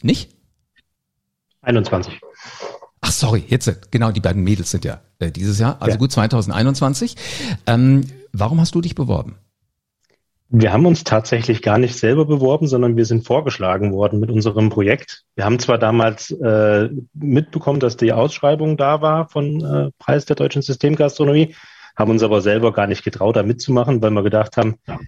nicht? 0.03 0.35
21. 1.63 2.21
Ach 3.01 3.13
sorry, 3.13 3.45
jetzt 3.49 3.91
genau 3.91 4.11
die 4.13 4.21
beiden 4.21 4.43
Mädels 4.43 4.71
sind 4.71 4.85
ja 4.85 5.01
äh, 5.19 5.31
dieses 5.31 5.59
Jahr, 5.59 5.77
also 5.81 5.93
ja. 5.93 5.97
gut 5.97 6.13
2021. 6.13 7.17
Ähm, 7.67 8.05
warum 8.33 8.61
hast 8.61 8.75
du 8.75 8.81
dich 8.81 8.95
beworben? 8.95 9.37
Wir 10.53 10.73
haben 10.73 10.85
uns 10.85 11.05
tatsächlich 11.05 11.63
gar 11.63 11.79
nicht 11.79 11.97
selber 11.97 12.25
beworben, 12.25 12.67
sondern 12.67 12.97
wir 12.97 13.07
sind 13.07 13.25
vorgeschlagen 13.25 13.93
worden 13.93 14.19
mit 14.19 14.33
unserem 14.33 14.69
Projekt. 14.69 15.23
Wir 15.37 15.45
haben 15.45 15.61
zwar 15.61 15.79
damals 15.79 16.33
äh, 16.33 16.89
mitbekommen, 17.15 17.79
dass 17.79 17.97
die 17.97 18.13
Ausschreibung 18.13 18.77
da 18.77 19.01
war 19.01 19.29
von 19.29 19.65
äh, 19.65 19.91
Preis 20.01 20.25
der 20.25 20.35
deutschen 20.35 20.63
Systemgastronomie, 20.63 21.55
haben 21.97 22.11
uns 22.11 22.25
aber 22.25 22.41
selber 22.41 22.73
gar 22.73 22.89
nicht 22.89 23.05
getraut, 23.05 23.37
da 23.37 23.45
mitzumachen, 23.45 24.03
weil 24.03 24.11
wir 24.11 24.25
gedacht 24.25 24.57
haben, 24.57 24.75
ja, 24.89 24.99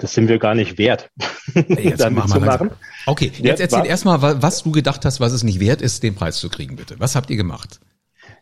das 0.00 0.14
sind 0.14 0.28
wir 0.28 0.38
gar 0.38 0.54
nicht 0.54 0.78
wert, 0.78 1.10
jetzt 1.54 2.00
damit 2.00 2.28
zu 2.28 2.40
machen. 2.40 2.70
Okay, 3.06 3.32
jetzt 3.38 3.60
erzähl 3.60 3.86
erstmal, 3.86 4.20
was 4.42 4.62
du 4.62 4.70
gedacht 4.70 5.04
hast, 5.04 5.20
was 5.20 5.32
es 5.32 5.42
nicht 5.42 5.60
wert 5.60 5.82
ist, 5.82 6.02
den 6.02 6.14
Preis 6.14 6.38
zu 6.38 6.48
kriegen, 6.48 6.76
bitte. 6.76 6.96
Was 6.98 7.16
habt 7.16 7.30
ihr 7.30 7.36
gemacht? 7.36 7.80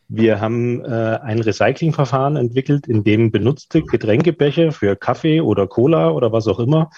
Wir 0.09 0.41
haben 0.41 0.85
äh, 0.85 1.19
ein 1.23 1.41
Recyclingverfahren 1.41 2.37
entwickelt, 2.37 2.87
in 2.87 3.03
dem 3.03 3.33
benutzte 3.33 3.83
Getränkebecher 3.83 4.71
für 4.71 4.95
Kaffee 4.95 5.41
oder 5.41 5.67
Cola 5.67 6.11
oder 6.11 6.33
was 6.33 6.47
auch 6.47 6.61
immer 6.61 6.91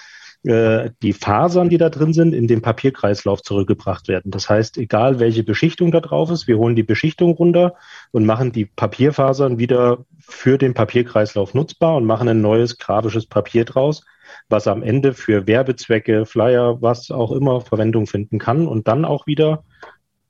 äh, 0.45 0.91
die 1.03 1.12
Fasern, 1.12 1.69
die 1.69 1.79
da 1.79 1.91
drin 1.91 2.12
sind, 2.12 2.33
in 2.33 2.47
den 2.47 2.62
Papierkreislauf 2.62 3.43
zurückgebracht 3.43 4.09
werden. 4.09 4.31
Das 4.31 4.49
heißt, 4.49 4.79
egal 4.79 5.19
welche 5.19 5.43
Beschichtung 5.43 5.91
da 5.91 6.00
drauf 6.00 6.31
ist, 6.31 6.47
wir 6.47 6.59
holen 6.59 6.77
die 6.77 6.85
Beschichtung 6.85 7.33
runter 7.33 7.75
und 8.12 8.25
machen 8.25 8.53
die 8.53 8.67
Papierfasern 8.67 9.59
wieder 9.59 10.05
für 10.21 10.59
den 10.59 10.75
Papierkreislauf 10.75 11.55
nutzbar 11.55 11.97
und 11.97 12.05
machen 12.05 12.29
ein 12.29 12.41
neues 12.41 12.79
grafisches 12.79 13.27
Papier 13.27 13.65
draus, 13.65 14.05
was 14.49 14.67
am 14.67 14.83
Ende 14.83 15.14
für 15.14 15.47
Werbezwecke, 15.47 16.26
Flyer, 16.26 16.81
was 16.81 17.11
auch 17.11 17.33
immer 17.33 17.61
Verwendung 17.61 18.07
finden 18.07 18.38
kann 18.38 18.67
und 18.67 18.88
dann 18.88 19.05
auch 19.05 19.26
wieder 19.26 19.64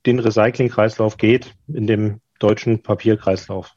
den 0.06 0.18
Recyclingkreislauf 0.18 1.16
geht 1.16 1.54
in 1.68 1.86
dem 1.86 2.20
deutschen 2.38 2.82
Papierkreislauf. 2.82 3.74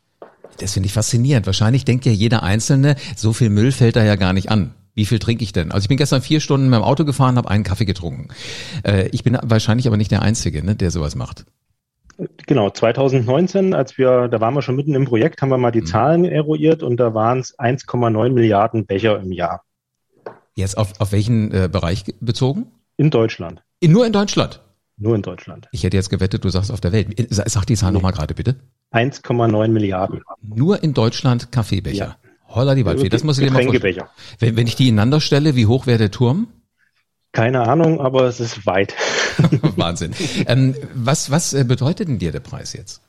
Das 0.59 0.73
finde 0.73 0.87
ich 0.87 0.93
faszinierend. 0.93 1.45
Wahrscheinlich 1.45 1.85
denkt 1.85 2.05
ja 2.05 2.11
jeder 2.11 2.43
Einzelne, 2.43 2.95
so 3.15 3.33
viel 3.33 3.49
Müll 3.49 3.71
fällt 3.71 3.95
da 3.95 4.03
ja 4.03 4.15
gar 4.15 4.33
nicht 4.33 4.49
an. 4.49 4.73
Wie 4.93 5.05
viel 5.05 5.19
trinke 5.19 5.43
ich 5.43 5.53
denn? 5.53 5.71
Also 5.71 5.85
ich 5.85 5.89
bin 5.89 5.97
gestern 5.97 6.21
vier 6.21 6.41
Stunden 6.41 6.69
mit 6.69 6.77
dem 6.77 6.83
Auto 6.83 7.05
gefahren, 7.05 7.37
habe 7.37 7.49
einen 7.49 7.63
Kaffee 7.63 7.85
getrunken. 7.85 8.27
Äh, 8.83 9.07
ich 9.11 9.23
bin 9.23 9.37
wahrscheinlich 9.41 9.87
aber 9.87 9.97
nicht 9.97 10.11
der 10.11 10.21
Einzige, 10.21 10.65
ne, 10.65 10.75
der 10.75 10.91
sowas 10.91 11.15
macht. 11.15 11.45
Genau, 12.45 12.69
2019, 12.69 13.73
als 13.73 13.97
wir, 13.97 14.27
da 14.27 14.41
waren 14.41 14.53
wir 14.53 14.61
schon 14.61 14.75
mitten 14.75 14.93
im 14.93 15.05
Projekt, 15.05 15.41
haben 15.41 15.49
wir 15.49 15.57
mal 15.57 15.71
die 15.71 15.81
mhm. 15.81 15.85
Zahlen 15.85 16.25
eruiert 16.25 16.83
und 16.83 16.97
da 16.97 17.13
waren 17.13 17.39
es 17.39 17.57
1,9 17.57 18.29
Milliarden 18.31 18.85
Becher 18.85 19.19
im 19.19 19.31
Jahr. 19.31 19.63
Jetzt 20.55 20.77
auf, 20.77 20.99
auf 20.99 21.11
welchen 21.11 21.51
äh, 21.51 21.69
Bereich 21.71 22.03
bezogen? 22.19 22.67
In 22.97 23.09
Deutschland. 23.09 23.63
In, 23.79 23.91
nur 23.91 24.05
in 24.05 24.13
Deutschland? 24.13 24.61
Nur 24.97 25.15
in 25.15 25.21
Deutschland. 25.21 25.67
Ich 25.71 25.83
hätte 25.83 25.97
jetzt 25.97 26.09
gewettet, 26.09 26.43
du 26.43 26.49
sagst 26.49 26.71
auf 26.71 26.81
der 26.81 26.91
Welt. 26.91 27.07
Sag 27.29 27.65
die 27.65 27.75
Zahl 27.75 27.91
nee. 27.91 27.95
nochmal 27.95 28.11
gerade 28.11 28.35
bitte. 28.35 28.57
1,9 28.91 29.67
Milliarden. 29.69 30.21
Nur 30.41 30.83
in 30.83 30.93
Deutschland 30.93 31.51
Kaffeebecher. 31.51 31.95
Ja. 31.95 32.17
Holla 32.47 32.75
die 32.75 32.85
Waldfee, 32.85 33.09
das 33.09 33.23
muss 33.23 33.39
ich 33.39 33.47
dir 33.47 33.51
mal 33.51 33.63
vorstellen. 33.63 34.03
Wenn, 34.39 34.57
wenn 34.57 34.67
ich 34.67 34.75
die 34.75 34.89
ineinander 34.89 35.21
stelle, 35.21 35.55
wie 35.55 35.65
hoch 35.65 35.87
wäre 35.87 35.97
der 35.97 36.11
Turm? 36.11 36.47
Keine 37.31 37.61
Ahnung, 37.61 38.01
aber 38.01 38.25
es 38.25 38.41
ist 38.41 38.65
weit. 38.65 38.93
Wahnsinn. 39.77 40.13
Ähm, 40.47 40.75
was, 40.93 41.31
was 41.31 41.53
äh, 41.53 41.63
bedeutet 41.63 42.09
denn 42.09 42.19
dir 42.19 42.33
der 42.33 42.41
Preis 42.41 42.73
jetzt? 42.73 43.01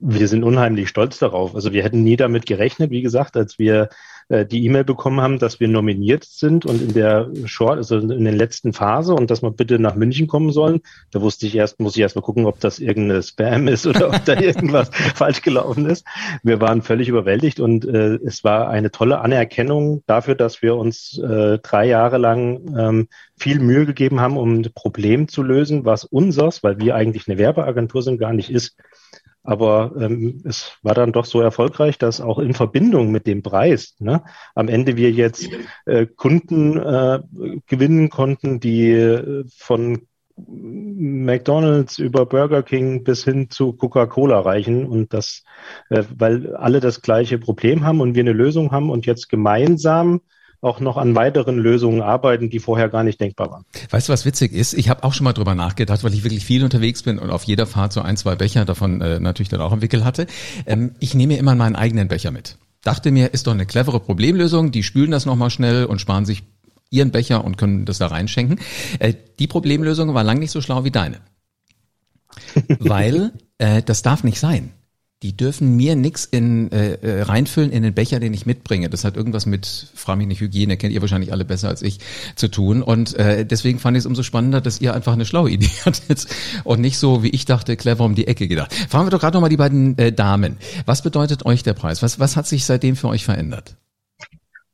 Wir 0.00 0.26
sind 0.28 0.42
unheimlich 0.42 0.88
stolz 0.88 1.18
darauf. 1.18 1.54
Also 1.54 1.72
wir 1.72 1.84
hätten 1.84 2.02
nie 2.02 2.16
damit 2.16 2.44
gerechnet, 2.44 2.90
wie 2.90 3.02
gesagt, 3.02 3.36
als 3.36 3.58
wir 3.58 3.88
äh, 4.28 4.44
die 4.44 4.64
E-Mail 4.64 4.84
bekommen 4.84 5.20
haben, 5.20 5.38
dass 5.38 5.60
wir 5.60 5.68
nominiert 5.68 6.24
sind 6.24 6.66
und 6.66 6.82
in 6.82 6.94
der 6.94 7.30
Short, 7.44 7.76
also 7.76 7.98
in 7.98 8.24
der 8.24 8.32
letzten 8.32 8.72
Phase 8.72 9.14
und 9.14 9.30
dass 9.30 9.42
wir 9.42 9.50
bitte 9.50 9.78
nach 9.78 9.94
München 9.94 10.26
kommen 10.26 10.50
sollen. 10.52 10.80
Da 11.12 11.20
wusste 11.20 11.46
ich 11.46 11.54
erst, 11.54 11.78
muss 11.78 11.96
ich 11.96 12.02
erst 12.02 12.16
mal 12.16 12.22
gucken, 12.22 12.46
ob 12.46 12.58
das 12.58 12.78
irgendeine 12.78 13.22
Spam 13.22 13.68
ist 13.68 13.86
oder 13.86 14.08
ob 14.08 14.24
da 14.24 14.34
irgendwas 14.40 14.90
falsch 15.14 15.42
gelaufen 15.42 15.86
ist. 15.86 16.04
Wir 16.42 16.60
waren 16.60 16.82
völlig 16.82 17.08
überwältigt 17.08 17.60
und 17.60 17.84
äh, 17.84 18.18
es 18.24 18.42
war 18.42 18.68
eine 18.68 18.90
tolle 18.90 19.20
Anerkennung 19.20 20.02
dafür, 20.06 20.34
dass 20.34 20.60
wir 20.60 20.76
uns 20.76 21.18
äh, 21.18 21.58
drei 21.58 21.86
Jahre 21.86 22.18
lang 22.18 22.74
ähm, 22.76 23.08
viel 23.38 23.60
Mühe 23.60 23.86
gegeben 23.86 24.20
haben, 24.20 24.36
um 24.36 24.60
ein 24.60 24.72
Problem 24.74 25.28
zu 25.28 25.42
lösen, 25.42 25.84
was 25.84 26.04
unseres, 26.04 26.62
weil 26.62 26.78
wir 26.78 26.94
eigentlich 26.96 27.28
eine 27.28 27.38
Werbeagentur 27.38 28.02
sind, 28.02 28.18
gar 28.18 28.32
nicht 28.32 28.50
ist. 28.50 28.76
Aber 29.46 29.92
ähm, 30.00 30.42
es 30.44 30.76
war 30.82 30.94
dann 30.94 31.12
doch 31.12 31.24
so 31.24 31.40
erfolgreich, 31.40 31.98
dass 31.98 32.20
auch 32.20 32.38
in 32.38 32.52
Verbindung 32.52 33.12
mit 33.12 33.26
dem 33.26 33.42
Preis 33.42 33.94
ne, 34.00 34.24
am 34.54 34.68
Ende 34.68 34.96
wir 34.96 35.12
jetzt 35.12 35.48
äh, 35.84 36.06
Kunden 36.06 36.76
äh, 36.76 37.20
gewinnen 37.66 38.10
konnten, 38.10 38.58
die 38.58 38.90
äh, 38.90 39.44
von 39.56 40.06
McDonald's 40.36 41.98
über 41.98 42.26
Burger 42.26 42.62
King 42.62 43.04
bis 43.04 43.24
hin 43.24 43.48
zu 43.48 43.72
Coca-Cola 43.72 44.40
reichen 44.40 44.84
und 44.86 45.14
das, 45.14 45.44
äh, 45.90 46.02
weil 46.14 46.54
alle 46.56 46.80
das 46.80 47.00
gleiche 47.00 47.38
Problem 47.38 47.84
haben 47.84 48.00
und 48.00 48.14
wir 48.14 48.22
eine 48.22 48.32
Lösung 48.32 48.72
haben 48.72 48.90
und 48.90 49.06
jetzt 49.06 49.28
gemeinsam 49.28 50.20
auch 50.60 50.80
noch 50.80 50.96
an 50.96 51.14
weiteren 51.14 51.58
Lösungen 51.58 52.02
arbeiten, 52.02 52.50
die 52.50 52.58
vorher 52.58 52.88
gar 52.88 53.04
nicht 53.04 53.20
denkbar 53.20 53.50
waren. 53.50 53.64
Weißt 53.90 54.08
du, 54.08 54.12
was 54.12 54.24
witzig 54.24 54.52
ist? 54.52 54.74
Ich 54.74 54.88
habe 54.88 55.04
auch 55.04 55.12
schon 55.12 55.24
mal 55.24 55.32
drüber 55.32 55.54
nachgedacht, 55.54 56.04
weil 56.04 56.14
ich 56.14 56.24
wirklich 56.24 56.44
viel 56.44 56.64
unterwegs 56.64 57.02
bin 57.02 57.18
und 57.18 57.30
auf 57.30 57.44
jeder 57.44 57.66
Fahrt 57.66 57.92
so 57.92 58.00
ein, 58.00 58.16
zwei 58.16 58.36
Becher 58.36 58.64
davon 58.64 59.00
äh, 59.00 59.20
natürlich 59.20 59.48
dann 59.48 59.60
auch 59.60 59.72
im 59.72 59.82
Wickel 59.82 60.04
hatte. 60.04 60.26
Ähm, 60.66 60.94
ich 61.00 61.14
nehme 61.14 61.36
immer 61.36 61.54
meinen 61.54 61.76
eigenen 61.76 62.08
Becher 62.08 62.30
mit. 62.30 62.58
Dachte 62.82 63.10
mir, 63.10 63.34
ist 63.34 63.46
doch 63.46 63.52
eine 63.52 63.66
clevere 63.66 64.00
Problemlösung. 64.00 64.70
Die 64.70 64.82
spülen 64.82 65.10
das 65.10 65.26
nochmal 65.26 65.50
schnell 65.50 65.84
und 65.84 66.00
sparen 66.00 66.24
sich 66.24 66.44
ihren 66.90 67.10
Becher 67.10 67.44
und 67.44 67.58
können 67.58 67.84
das 67.84 67.98
da 67.98 68.06
reinschenken. 68.06 68.60
Äh, 68.98 69.14
die 69.38 69.46
Problemlösung 69.46 70.14
war 70.14 70.24
lang 70.24 70.38
nicht 70.38 70.52
so 70.52 70.60
schlau 70.60 70.84
wie 70.84 70.90
deine. 70.90 71.20
weil 72.78 73.32
äh, 73.58 73.82
das 73.82 74.02
darf 74.02 74.24
nicht 74.24 74.38
sein 74.38 74.72
die 75.26 75.36
dürfen 75.36 75.74
mir 75.74 75.96
nichts 75.96 76.24
in 76.24 76.70
äh, 76.70 76.92
äh, 77.02 77.22
reinfüllen 77.22 77.72
in 77.72 77.82
den 77.82 77.94
Becher, 77.94 78.20
den 78.20 78.32
ich 78.32 78.46
mitbringe. 78.46 78.88
Das 78.88 79.02
hat 79.02 79.16
irgendwas 79.16 79.44
mit, 79.44 79.88
frage 79.92 80.18
mich 80.18 80.28
nicht, 80.28 80.40
Hygiene, 80.40 80.76
kennt 80.76 80.94
ihr 80.94 81.00
wahrscheinlich 81.00 81.32
alle 81.32 81.44
besser 81.44 81.68
als 81.68 81.82
ich, 81.82 81.98
zu 82.36 82.46
tun. 82.46 82.80
Und 82.80 83.16
äh, 83.16 83.44
deswegen 83.44 83.80
fand 83.80 83.96
ich 83.96 84.02
es 84.02 84.06
umso 84.06 84.22
spannender, 84.22 84.60
dass 84.60 84.80
ihr 84.80 84.94
einfach 84.94 85.14
eine 85.14 85.26
schlaue 85.26 85.50
Idee 85.56 85.70
hattet 85.84 86.26
und 86.62 86.80
nicht 86.80 86.98
so, 86.98 87.24
wie 87.24 87.30
ich 87.30 87.44
dachte, 87.44 87.76
clever 87.76 88.04
um 88.04 88.14
die 88.14 88.28
Ecke 88.28 88.46
gedacht. 88.46 88.72
Fragen 88.72 89.06
wir 89.06 89.10
doch 89.10 89.20
gerade 89.20 89.36
nochmal 89.36 89.50
die 89.50 89.56
beiden 89.56 89.98
äh, 89.98 90.12
Damen. 90.12 90.58
Was 90.84 91.02
bedeutet 91.02 91.44
euch 91.44 91.64
der 91.64 91.74
Preis? 91.74 92.02
Was, 92.02 92.20
was 92.20 92.36
hat 92.36 92.46
sich 92.46 92.64
seitdem 92.64 92.94
für 92.94 93.08
euch 93.08 93.24
verändert? 93.24 93.74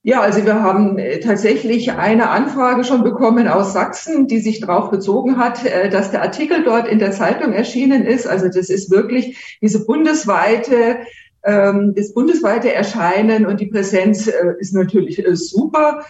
Ja, 0.05 0.21
also 0.21 0.45
wir 0.45 0.61
haben 0.61 0.99
äh, 0.99 1.21
tatsächlich 1.21 1.93
eine 1.93 2.31
Anfrage 2.31 2.83
schon 2.83 3.05
bekommen 3.05 3.47
aus 3.47 3.73
Sachsen, 3.73 4.27
die 4.27 4.41
sich 4.41 4.61
darauf 4.61 4.91
bezogen 4.91 5.39
hat, 5.39 5.65
äh, 5.65 5.91
dass 5.91 6.11
der 6.11 6.23
Artikel 6.23 6.65
dort 6.65 6.89
in 6.89 6.99
der 6.99 7.13
Zeitung 7.13 7.53
erschienen 7.53 8.05
ist. 8.05 8.27
Also 8.27 8.49
das 8.49 8.69
ist 8.69 8.91
wirklich 8.91 9.59
diese 9.63 9.87
bundesweite 9.87 10.99
ähm, 11.45 11.95
das 11.97 12.15
bundesweite 12.15 12.73
Erscheinen 12.73 13.47
und 13.47 13.61
die 13.61 13.67
Präsenz 13.67 14.27
äh, 14.27 14.55
ist 14.59 14.75
natürlich 14.75 15.23
super, 15.35 16.05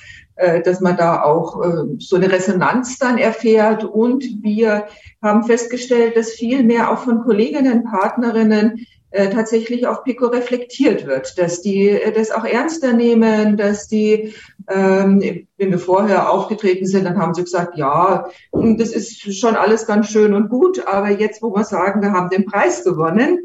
dass 0.64 0.80
man 0.80 0.96
da 0.96 1.22
auch 1.22 1.62
so 1.98 2.16
eine 2.16 2.32
Resonanz 2.32 2.98
dann 2.98 3.18
erfährt. 3.18 3.84
Und 3.84 4.24
wir 4.42 4.86
haben 5.22 5.44
festgestellt, 5.44 6.16
dass 6.16 6.32
viel 6.32 6.64
mehr 6.64 6.90
auch 6.90 7.04
von 7.04 7.22
Kolleginnen, 7.22 7.84
Partnerinnen 7.84 8.86
tatsächlich 9.12 9.86
auf 9.86 10.04
Pico 10.04 10.26
reflektiert 10.26 11.06
wird, 11.06 11.38
dass 11.38 11.60
die 11.62 11.90
äh, 11.90 12.12
das 12.12 12.30
auch 12.30 12.44
ernster 12.44 12.92
nehmen, 12.92 13.56
dass 13.56 13.88
die, 13.88 14.34
ähm, 14.68 15.46
wenn 15.58 15.70
wir 15.70 15.78
vorher 15.78 16.30
aufgetreten 16.30 16.86
sind, 16.86 17.04
dann 17.04 17.18
haben 17.18 17.34
sie 17.34 17.44
gesagt, 17.44 17.76
ja, 17.76 18.26
das 18.52 18.90
ist 18.90 19.38
schon 19.38 19.56
alles 19.56 19.86
ganz 19.86 20.08
schön 20.08 20.34
und 20.34 20.48
gut, 20.48 20.86
aber 20.86 21.10
jetzt, 21.10 21.42
wo 21.42 21.54
wir 21.54 21.64
sagen, 21.64 22.02
wir 22.02 22.12
haben 22.12 22.30
den 22.30 22.46
Preis 22.46 22.84
gewonnen, 22.84 23.40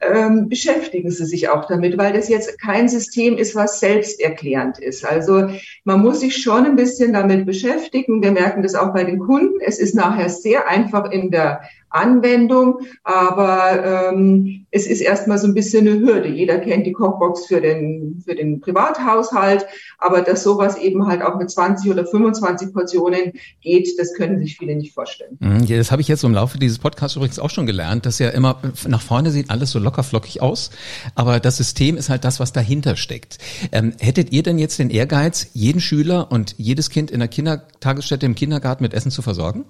ähm, 0.00 0.48
beschäftigen 0.48 1.10
sie 1.10 1.24
sich 1.24 1.48
auch 1.48 1.66
damit, 1.66 1.96
weil 1.96 2.12
das 2.12 2.28
jetzt 2.28 2.60
kein 2.60 2.88
System 2.88 3.36
ist, 3.36 3.54
was 3.54 3.80
selbsterklärend 3.80 4.78
ist. 4.78 5.04
Also 5.04 5.48
man 5.84 6.00
muss 6.00 6.20
sich 6.20 6.36
schon 6.36 6.66
ein 6.66 6.76
bisschen 6.76 7.12
damit 7.12 7.46
beschäftigen. 7.46 8.22
Wir 8.22 8.32
merken 8.32 8.62
das 8.62 8.74
auch 8.74 8.92
bei 8.92 9.04
den 9.04 9.18
Kunden. 9.18 9.60
Es 9.60 9.78
ist 9.78 9.94
nachher 9.94 10.28
sehr 10.28 10.68
einfach 10.68 11.10
in 11.10 11.30
der 11.30 11.62
Anwendung, 11.94 12.80
aber 13.04 14.10
ähm, 14.12 14.66
es 14.70 14.86
ist 14.86 15.00
erstmal 15.00 15.38
so 15.38 15.46
ein 15.46 15.54
bisschen 15.54 15.86
eine 15.86 16.00
Hürde. 16.00 16.28
Jeder 16.28 16.58
kennt 16.58 16.86
die 16.86 16.92
Kochbox 16.92 17.46
für 17.46 17.60
den, 17.60 18.22
für 18.24 18.34
den 18.34 18.60
Privathaushalt, 18.60 19.66
aber 19.98 20.22
dass 20.22 20.42
sowas 20.42 20.76
eben 20.76 21.06
halt 21.06 21.22
auch 21.22 21.38
mit 21.38 21.50
20 21.50 21.90
oder 21.90 22.04
25 22.04 22.72
Portionen 22.72 23.32
geht, 23.60 23.88
das 23.98 24.14
können 24.14 24.38
sich 24.38 24.56
viele 24.56 24.74
nicht 24.74 24.92
vorstellen. 24.92 25.36
Mhm, 25.38 25.64
ja, 25.64 25.76
das 25.76 25.92
habe 25.92 26.02
ich 26.02 26.08
jetzt 26.08 26.24
im 26.24 26.34
Laufe 26.34 26.58
dieses 26.58 26.78
Podcasts 26.78 27.16
übrigens 27.16 27.38
auch 27.38 27.50
schon 27.50 27.66
gelernt, 27.66 28.06
dass 28.06 28.18
ja 28.18 28.30
immer 28.30 28.60
nach 28.88 29.02
vorne 29.02 29.30
sieht 29.30 29.50
alles 29.50 29.70
so 29.70 29.78
lockerflockig 29.78 30.42
aus, 30.42 30.70
aber 31.14 31.38
das 31.38 31.56
System 31.56 31.96
ist 31.96 32.10
halt 32.10 32.24
das, 32.24 32.40
was 32.40 32.52
dahinter 32.52 32.96
steckt. 32.96 33.38
Ähm, 33.70 33.92
hättet 34.00 34.32
ihr 34.32 34.42
denn 34.42 34.58
jetzt 34.58 34.78
den 34.78 34.90
Ehrgeiz, 34.90 35.50
jeden 35.52 35.80
Schüler 35.80 36.32
und 36.32 36.54
jedes 36.58 36.90
Kind 36.90 37.10
in 37.10 37.20
der 37.20 37.28
Kindertagesstätte 37.28 38.26
im 38.26 38.34
Kindergarten 38.34 38.82
mit 38.82 38.94
Essen 38.94 39.10
zu 39.10 39.22
versorgen? 39.22 39.64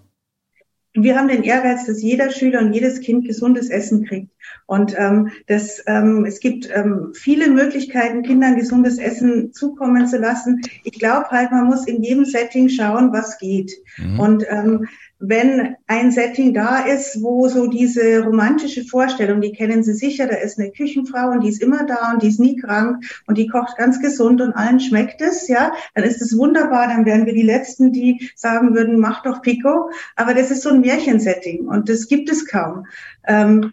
Wir 0.95 1.17
haben 1.19 1.29
den 1.29 1.43
Ehrgeiz, 1.43 1.87
dass 1.87 2.03
jeder 2.03 2.31
Schüler 2.31 2.61
und 2.61 2.73
jedes 2.73 3.01
Kind 3.01 3.27
gesundes 3.27 3.69
Essen 3.69 4.05
kriegt. 4.07 4.31
Und 4.67 4.95
ähm, 4.97 5.31
das, 5.49 5.83
ähm, 5.87 6.25
es 6.25 6.39
gibt 6.39 6.69
ähm, 6.73 7.13
viele 7.15 7.51
Möglichkeiten, 7.51 8.23
Kindern 8.23 8.57
gesundes 8.57 8.99
Essen 8.99 9.53
zukommen 9.53 10.07
zu 10.07 10.19
lassen. 10.19 10.63
Ich 10.85 10.99
glaube 10.99 11.29
halt, 11.31 11.51
man 11.51 11.67
muss 11.67 11.87
in 11.87 12.03
jedem 12.03 12.25
Setting 12.25 12.69
schauen, 12.69 13.13
was 13.13 13.39
geht. 13.39 13.73
Mhm. 13.99 14.21
Und 14.21 14.45
ähm, 14.49 14.87
wenn 15.19 15.77
ein 15.87 16.11
Setting 16.11 16.55
da 16.55 16.81
ist, 16.81 17.23
wo 17.23 17.49
so 17.49 17.67
diese 17.67 18.23
romantische 18.25 18.85
Vorstellung, 18.85 19.41
die 19.41 19.53
kennen 19.53 19.83
Sie 19.83 19.95
sicher, 19.95 20.27
da 20.27 20.37
ist 20.37 20.59
eine 20.59 20.71
Küchenfrau 20.71 21.31
und 21.31 21.43
die 21.43 21.49
ist 21.49 21.63
immer 21.63 21.87
da 21.87 22.13
und 22.13 22.23
die 22.23 22.29
ist 22.29 22.41
nie 22.41 22.57
krank 22.57 23.05
und 23.27 23.39
die 23.39 23.47
kocht 23.47 23.77
ganz 23.77 24.01
gesund 24.01 24.41
und 24.41 24.53
allen 24.53 24.81
schmeckt 24.81 25.21
es, 25.21 25.49
ja, 25.49 25.73
dann 25.95 26.05
ist 26.05 26.21
es 26.21 26.37
wunderbar, 26.37 26.89
dann 26.89 27.07
wären 27.07 27.27
wir 27.27 27.35
die 27.35 27.43
Letzten, 27.43 27.93
die 27.93 28.31
sagen 28.37 28.75
würden, 28.75 28.99
mach 28.99 29.23
doch 29.23 29.43
Pico. 29.43 29.91
Aber 30.17 30.35
das 30.35 30.51
ist 30.51 30.63
so 30.63 30.71
ein 30.71 30.81
Märchensetting 30.81 31.67
und 31.67 31.89
das 31.89 32.09
gibt 32.09 32.31
es 32.31 32.47
kaum. 32.47 32.87
Ähm, 33.27 33.73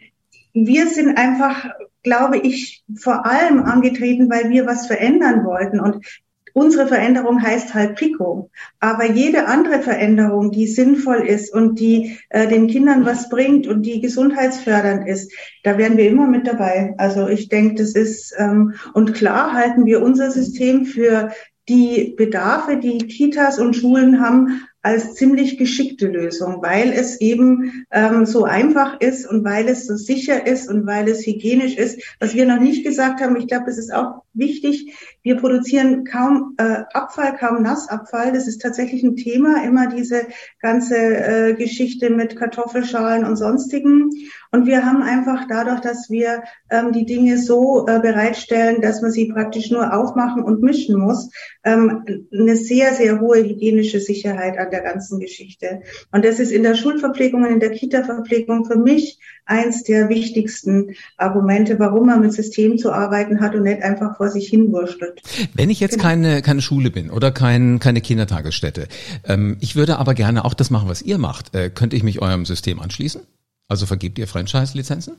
wir 0.54 0.88
sind 0.88 1.18
einfach 1.18 1.66
glaube 2.04 2.38
ich, 2.38 2.84
vor 2.96 3.26
allem 3.26 3.64
angetreten, 3.64 4.30
weil 4.30 4.50
wir 4.50 4.66
was 4.66 4.88
verändern 4.88 5.46
wollten. 5.46 5.80
Und 5.80 6.04
unsere 6.54 6.88
Veränderung 6.88 7.42
heißt 7.42 7.74
halt 7.74 7.96
Pico. 7.96 8.50
Aber 8.80 9.06
jede 9.06 9.48
andere 9.48 9.82
Veränderung, 9.82 10.52
die 10.52 10.68
sinnvoll 10.68 11.28
ist 11.28 11.54
und 11.54 11.80
die 11.80 12.18
äh, 12.30 12.48
den 12.48 12.68
Kindern 12.68 13.06
was 13.06 13.30
bringt 13.30 13.68
und 13.68 13.84
die 13.84 14.02
gesundheitsfördernd 14.02 15.08
ist, 15.08 15.32
da 15.64 15.78
wären 15.78 15.98
wir 15.98 16.10
immer 16.10 16.28
mit 16.28 16.48
dabei. 16.48 16.94
Also 16.98 17.28
ich 17.28 17.50
denke, 17.50 17.76
das 17.76 17.94
ist, 17.94 18.34
ähm, 18.38 18.74
und 18.94 19.14
klar 19.14 19.54
halten 19.54 19.86
wir 19.86 20.02
unser 20.02 20.32
System 20.32 20.86
für 20.86 21.32
die 21.70 22.16
Bedarfe, 22.18 22.78
die 22.78 22.98
Kitas 22.98 23.60
und 23.60 23.76
Schulen 23.76 24.20
haben, 24.20 24.62
als 24.82 25.14
ziemlich 25.14 25.58
geschickte 25.58 26.08
Lösung, 26.08 26.62
weil 26.62 26.92
es 26.92 27.22
eben 27.22 27.86
ähm, 27.92 28.26
so 28.26 28.46
einfach 28.46 29.00
ist 29.00 29.28
und 29.28 29.44
weil 29.44 29.68
es 29.68 29.86
so 29.86 29.96
sicher 29.96 30.48
ist 30.48 30.68
und 30.70 30.88
weil 30.88 31.08
es 31.08 31.26
hygienisch 31.26 31.76
ist. 31.76 32.02
Was 32.20 32.34
wir 32.34 32.48
noch 32.48 32.60
nicht 32.60 32.84
gesagt 32.84 33.22
haben, 33.22 33.36
ich 33.36 33.48
glaube, 33.48 33.70
es 33.70 33.78
ist 33.78 33.94
auch 33.94 34.24
wichtig, 34.34 34.94
wir 35.24 35.38
produzieren 35.38 36.04
kaum 36.04 36.56
äh, 36.58 36.84
Abfall, 36.94 37.36
kaum 37.38 37.62
Nassabfall. 37.62 38.32
Das 38.32 38.48
ist 38.48 38.62
tatsächlich 38.62 39.04
ein 39.04 39.16
Thema, 39.16 39.64
immer 39.64 39.88
diese 39.88 40.24
ganze 40.60 40.96
äh, 40.98 41.54
Geschichte 41.54 42.10
mit 42.10 42.36
Kartoffelschalen 42.36 43.26
und 43.26 43.36
sonstigen. 43.36 44.10
Und 44.52 44.66
wir 44.66 44.86
haben 44.86 45.02
einfach 45.02 45.46
dadurch, 45.48 45.80
dass 45.80 46.10
wir 46.10 46.44
ähm, 46.70 46.92
die 46.92 47.06
Dinge 47.06 47.38
so 47.38 47.86
äh, 47.88 48.00
bereitstellen, 48.00 48.82
dass 48.82 49.02
man 49.02 49.12
sie 49.12 49.32
praktisch 49.32 49.72
nur 49.72 49.94
aufmachen 49.94 50.44
und 50.44 50.62
mischen 50.62 51.00
muss, 51.00 51.30
ähm, 51.64 52.04
eine 52.34 52.56
sehr, 52.56 52.94
sehr 52.94 53.22
hohe 53.22 53.44
hygienische 53.44 54.00
Sicherheit 54.00 54.58
an 54.58 54.72
der 54.72 54.82
ganzen 54.82 55.20
Geschichte. 55.20 55.82
Und 56.12 56.26
das 56.26 56.40
ist 56.40 56.52
in 56.52 56.64
der 56.64 56.76
Schulverpflegung 56.76 57.44
und 57.44 57.52
in 57.52 57.60
der 57.60 57.72
Kita-Verpflegung 57.72 58.66
für 58.66 58.78
mich 58.78 59.20
eins 59.46 59.84
der 59.84 60.10
wichtigsten 60.10 60.96
Argumente, 61.18 61.78
warum 61.80 62.08
man 62.08 62.22
mit 62.22 62.34
Systemen 62.34 62.78
zu 62.78 62.92
arbeiten 62.92 63.42
hat 63.42 63.56
und 63.56 63.64
nicht 63.64 63.84
einfach 63.84 64.18
vor 64.18 64.30
sich 64.30 64.48
hin 64.48 64.72
wurschtelt. 65.12 65.50
Wenn 65.54 65.70
ich 65.70 65.80
jetzt 65.80 65.94
genau. 65.94 66.04
keine, 66.04 66.42
keine 66.42 66.62
Schule 66.62 66.92
bin 66.92 67.10
oder 67.10 67.32
kein, 67.32 67.80
keine 67.80 68.02
Kindertagesstätte, 68.02 68.88
ähm, 69.26 69.58
ich 69.60 69.76
würde 69.76 70.00
aber 70.00 70.14
gerne 70.14 70.46
auch 70.46 70.54
das 70.54 70.70
machen, 70.70 70.90
was 70.90 71.02
ihr 71.02 71.18
macht. 71.18 71.56
Äh, 71.56 71.70
könnte 71.70 71.96
ich 71.96 72.04
mich 72.04 72.22
eurem 72.22 72.46
System 72.46 72.80
anschließen? 72.80 73.22
Also 73.68 73.86
vergibt 73.86 74.20
ihr 74.20 74.28
Franchise-Lizenzen? 74.28 75.16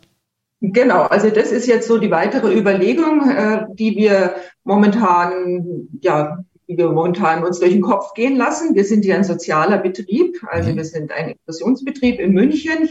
Genau, 0.61 1.03
also 1.03 1.29
das 1.31 1.51
ist 1.51 1.67
jetzt 1.67 1.89
so 1.89 1.99
die 1.99 2.11
weitere 2.11 2.57
Überlegung, 2.57 3.29
äh, 3.29 3.67
die 3.75 3.97
wir 3.97 4.37
momentan, 4.63 5.89
ja, 6.01 6.45
die 6.69 6.77
wir 6.77 6.91
momentan 6.91 7.45
uns 7.45 7.59
durch 7.59 7.73
den 7.73 7.83
Kopf 7.83 8.15
gehen 8.15 8.37
lassen. 8.37 8.77
Wir 8.77 8.85
sind 8.85 9.05
ja 9.05 9.17
ein 9.17 9.25
sozialer 9.25 9.79
Betrieb, 9.79 10.41
also 10.49 10.71
mhm. 10.71 10.77
wir 10.77 10.85
sind 10.85 11.11
ein 11.11 11.31
Inklusionsbetrieb 11.31 12.21
in 12.21 12.33
München 12.33 12.89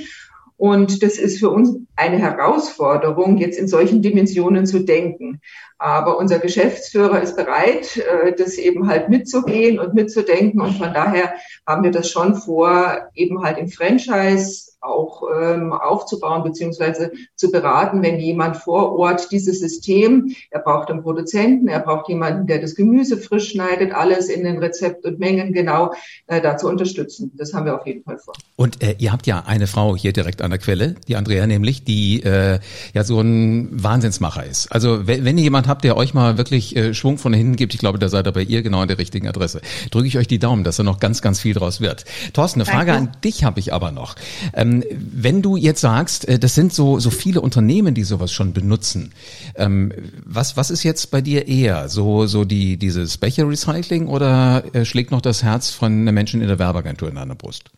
und 0.62 1.02
das 1.02 1.18
ist 1.18 1.40
für 1.40 1.50
uns 1.50 1.76
eine 1.96 2.20
Herausforderung, 2.20 3.38
jetzt 3.38 3.58
in 3.58 3.68
solchen 3.68 4.04
Dimensionen 4.04 4.68
zu 4.68 4.80
denken. 4.86 5.42
Aber 5.82 6.20
unser 6.20 6.38
Geschäftsführer 6.38 7.24
ist 7.24 7.36
bereit, 7.36 7.98
äh, 7.98 8.34
das 8.34 8.54
eben 8.60 8.88
halt 8.88 9.10
mitzugehen 9.10 9.80
und 9.80 9.96
mitzudenken. 9.96 10.62
Und 10.62 10.74
von 10.78 10.94
daher 10.94 11.34
haben 11.66 11.84
wir 11.84 11.90
das 11.90 12.08
schon 12.08 12.36
vor, 12.36 13.10
eben 13.16 13.42
halt 13.44 13.58
im 13.58 13.68
Franchise 13.68 14.72
auch 14.82 15.24
ähm, 15.40 15.74
aufzubauen 15.74 16.44
beziehungsweise 16.44 17.12
zu 17.36 17.52
beraten, 17.52 18.02
wenn 18.02 18.20
jemand 18.20 18.58
vor 18.58 18.98
Ort 18.98 19.32
dieses 19.32 19.60
System, 19.60 20.36
er 20.50 20.60
braucht 20.60 20.90
einen 20.90 21.04
Produzenten, 21.04 21.68
er 21.68 21.82
braucht 21.82 22.10
jemanden, 22.10 22.48
der 22.48 22.60
das 22.60 22.76
Gemüse 22.76 23.18
frisch 23.18 23.50
schneidet, 23.52 23.94
alles 23.94 24.28
in 24.28 24.44
den 24.44 24.58
Rezept 24.58 25.06
und 25.06 25.20
Mengen 25.20 25.54
genau 25.54 25.94
äh, 26.26 26.42
dazu 26.42 26.68
unterstützen. 26.68 27.32
Das 27.36 27.54
haben 27.54 27.66
wir 27.66 27.80
auf 27.80 27.86
jeden 27.86 28.04
Fall 28.04 28.18
vor. 28.18 28.34
Und 28.56 28.82
äh, 28.82 28.96
ihr 28.98 29.12
habt 29.12 29.28
ja 29.28 29.44
eine 29.46 29.68
Frau 29.68 29.96
hier 29.96 30.14
direkt 30.14 30.42
an 30.42 30.50
der 30.50 30.60
Quelle, 30.60 30.96
die 31.08 31.16
Andrea 31.16 31.46
nämlich, 31.46 31.84
die 31.84 32.24
äh, 32.24 32.60
ja 32.94 33.04
so 33.04 33.22
ein 33.22 33.70
Wahnsinnsmacher 33.72 34.46
ist. 34.46 34.72
Also 34.72 35.06
wenn, 35.06 35.26
wenn 35.26 35.38
jemand 35.38 35.68
habt, 35.72 35.84
der 35.84 35.98
euch 35.98 36.14
mal 36.14 36.38
wirklich 36.38 36.76
äh, 36.76 36.94
Schwung 36.94 37.18
von 37.18 37.34
hinten 37.34 37.56
gibt, 37.56 37.74
ich 37.74 37.80
glaube, 37.80 37.98
da 37.98 38.10
seid 38.10 38.28
ihr 38.28 38.32
bei 38.32 38.44
ihr 38.44 38.62
genau 38.62 38.82
an 38.82 38.88
der 38.88 39.00
richtigen 39.00 39.28
Adresse. 39.28 39.62
Drücke 39.90 40.08
ich 40.08 40.18
euch 40.18 40.28
die 40.28 40.38
Daumen, 40.38 40.64
dass 40.64 40.76
da 40.76 40.84
noch 40.84 41.00
ganz, 41.00 41.24
ganz 41.24 41.40
viel 41.40 41.56
draus 41.56 41.82
wird. 41.82 42.06
Thorsten, 42.34 42.62
eine 42.62 42.70
Frage 42.70 42.92
Danke. 42.92 43.12
an 43.14 43.22
dich 43.24 43.44
habe 43.44 43.60
ich 43.60 43.74
aber 43.74 43.92
noch. 43.92 44.16
Ähm, 44.54 44.84
wenn 44.92 45.42
du 45.42 45.56
jetzt 45.56 45.82
sagst, 45.82 46.28
äh, 46.28 46.38
das 46.38 46.54
sind 46.54 46.74
so, 46.74 47.00
so 47.00 47.10
viele 47.10 47.42
Unternehmen, 47.42 47.96
die 47.96 48.04
sowas 48.04 48.32
schon 48.32 48.54
benutzen, 48.54 49.14
ähm, 49.56 49.92
was, 50.24 50.58
was 50.58 50.70
ist 50.70 50.84
jetzt 50.84 51.10
bei 51.10 51.22
dir 51.22 51.48
eher? 51.48 51.90
So, 51.90 52.28
so 52.28 52.46
die, 52.46 52.78
dieses 52.78 53.18
Becher-Recycling 53.18 54.08
oder 54.08 54.64
äh, 54.76 54.86
schlägt 54.86 55.12
noch 55.12 55.22
das 55.22 55.42
Herz 55.42 55.72
von 55.72 55.92
einem 55.92 56.14
Menschen 56.14 56.42
in 56.42 56.48
der 56.48 56.60
Werbeagentur 56.60 57.10
in 57.10 57.16
deiner 57.16 57.36
Brust? 57.36 57.72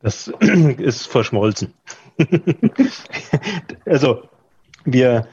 Das 0.00 0.28
ist 0.78 1.06
verschmolzen. 1.06 1.74
also 3.86 4.22
wir, 4.84 5.26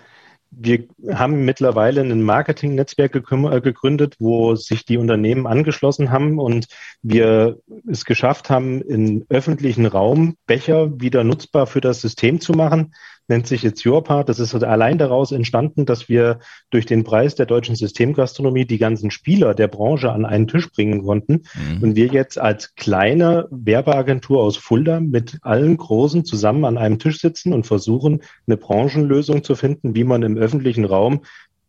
wir 0.56 0.88
haben 1.12 1.46
mittlerweile 1.46 2.02
ein 2.02 2.22
Marketingnetzwerk 2.22 3.16
äh, 3.16 3.62
gegründet, 3.62 4.16
wo 4.20 4.56
sich 4.56 4.86
die 4.86 4.98
Unternehmen 4.98 5.48
angeschlossen 5.48 6.12
haben 6.12 6.40
und 6.40 6.68
wir 7.02 7.60
es 7.90 8.06
geschafft 8.06 8.50
haben, 8.50 8.82
im 8.82 9.26
öffentlichen 9.30 9.86
Raum 9.86 10.36
Becher 10.46 11.00
wieder 11.00 11.24
nutzbar 11.24 11.68
für 11.68 11.82
das 11.82 12.02
System 12.02 12.40
zu 12.40 12.54
machen 12.54 12.94
nennt 13.28 13.48
sich 13.48 13.64
jetzt 13.64 13.86
Your 13.86 14.04
Das 14.04 14.40
ist 14.40 14.54
allein 14.54 14.98
daraus 14.98 15.32
entstanden, 15.32 15.86
dass 15.86 16.10
wir 16.10 16.40
durch 16.70 16.86
den 16.86 17.04
Preis 17.04 17.36
der 17.36 17.46
deutschen 17.46 17.76
Systemgastronomie 17.76 18.66
die 18.66 18.78
ganzen 18.78 19.12
Spieler 19.12 19.54
der 19.54 19.68
Branche 19.68 20.12
an 20.12 20.26
einen 20.26 20.48
Tisch 20.48 20.72
bringen 20.72 21.04
konnten. 21.04 21.44
Mhm. 21.56 21.82
Und 21.82 21.96
wir 21.96 22.08
jetzt 22.08 22.38
als 22.38 22.76
kleine 22.76 23.48
Werbeagentur 23.52 24.42
aus 24.42 24.58
Fulda 24.58 25.00
mit 25.00 25.38
allen 25.42 25.78
Großen 25.78 26.26
zusammen 26.26 26.66
an 26.66 26.78
einem 26.78 27.00
Tisch 27.00 27.20
sitzen 27.20 27.54
und 27.54 27.66
versuchen, 27.66 28.22
eine 28.48 28.58
Branchenlösung 28.58 29.44
zu 29.44 29.56
finden, 29.56 29.96
wie 29.96 30.04
man 30.04 30.24
im 30.24 30.38
öffentlichen 30.38 30.86
Raum 30.86 31.22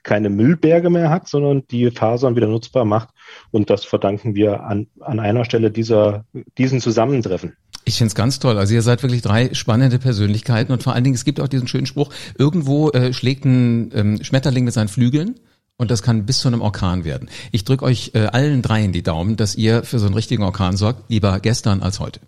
keine 0.05 0.31
Müllberge 0.31 0.91
mehr 0.91 1.11
hat, 1.11 1.29
sondern 1.29 1.67
die 1.69 1.91
Fasern 1.91 2.37
wieder 2.37 2.47
nutzbar 2.47 2.85
macht. 2.85 3.09
Und 3.51 3.71
das 3.71 3.85
verdanken 3.85 4.35
wir 4.35 4.63
an, 4.63 4.87
an 5.01 5.19
einer 5.19 5.45
Stelle 5.45 5.71
dieser, 5.71 6.27
diesen 6.59 6.81
Zusammentreffen. 6.81 7.57
Ich 7.85 7.99
finde 7.99 8.09
es 8.09 8.15
ganz 8.15 8.39
toll. 8.39 8.59
Also 8.59 8.75
ihr 8.75 8.83
seid 8.83 9.03
wirklich 9.03 9.23
drei 9.23 9.53
spannende 9.53 9.99
Persönlichkeiten 9.99 10.73
und 10.73 10.83
vor 10.83 10.95
allen 10.95 11.05
Dingen, 11.05 11.15
es 11.15 11.25
gibt 11.25 11.41
auch 11.41 11.49
diesen 11.49 11.69
schönen 11.69 11.87
Spruch, 11.87 12.11
irgendwo 12.39 12.91
äh, 12.91 13.13
schlägt 13.13 13.45
ein 13.45 13.91
ähm, 13.95 14.25
Schmetterling 14.25 14.65
mit 14.65 14.73
seinen 14.73 14.89
Flügeln 14.89 15.39
und 15.77 15.91
das 15.91 16.03
kann 16.03 16.25
bis 16.25 16.39
zu 16.39 16.49
einem 16.49 16.63
Orkan 16.63 17.05
werden. 17.05 17.29
Ich 17.53 17.65
drücke 17.65 17.85
euch 17.85 18.13
äh, 18.15 18.27
allen 18.27 18.63
dreien 18.63 18.93
die 18.93 19.03
Daumen, 19.03 19.37
dass 19.37 19.55
ihr 19.55 19.83
für 19.83 19.99
so 19.99 20.07
einen 20.07 20.15
richtigen 20.15 20.43
Orkan 20.43 20.77
sorgt, 20.77 21.11
lieber 21.11 21.41
gestern 21.41 21.83
als 21.83 22.01
heute. 22.01 22.21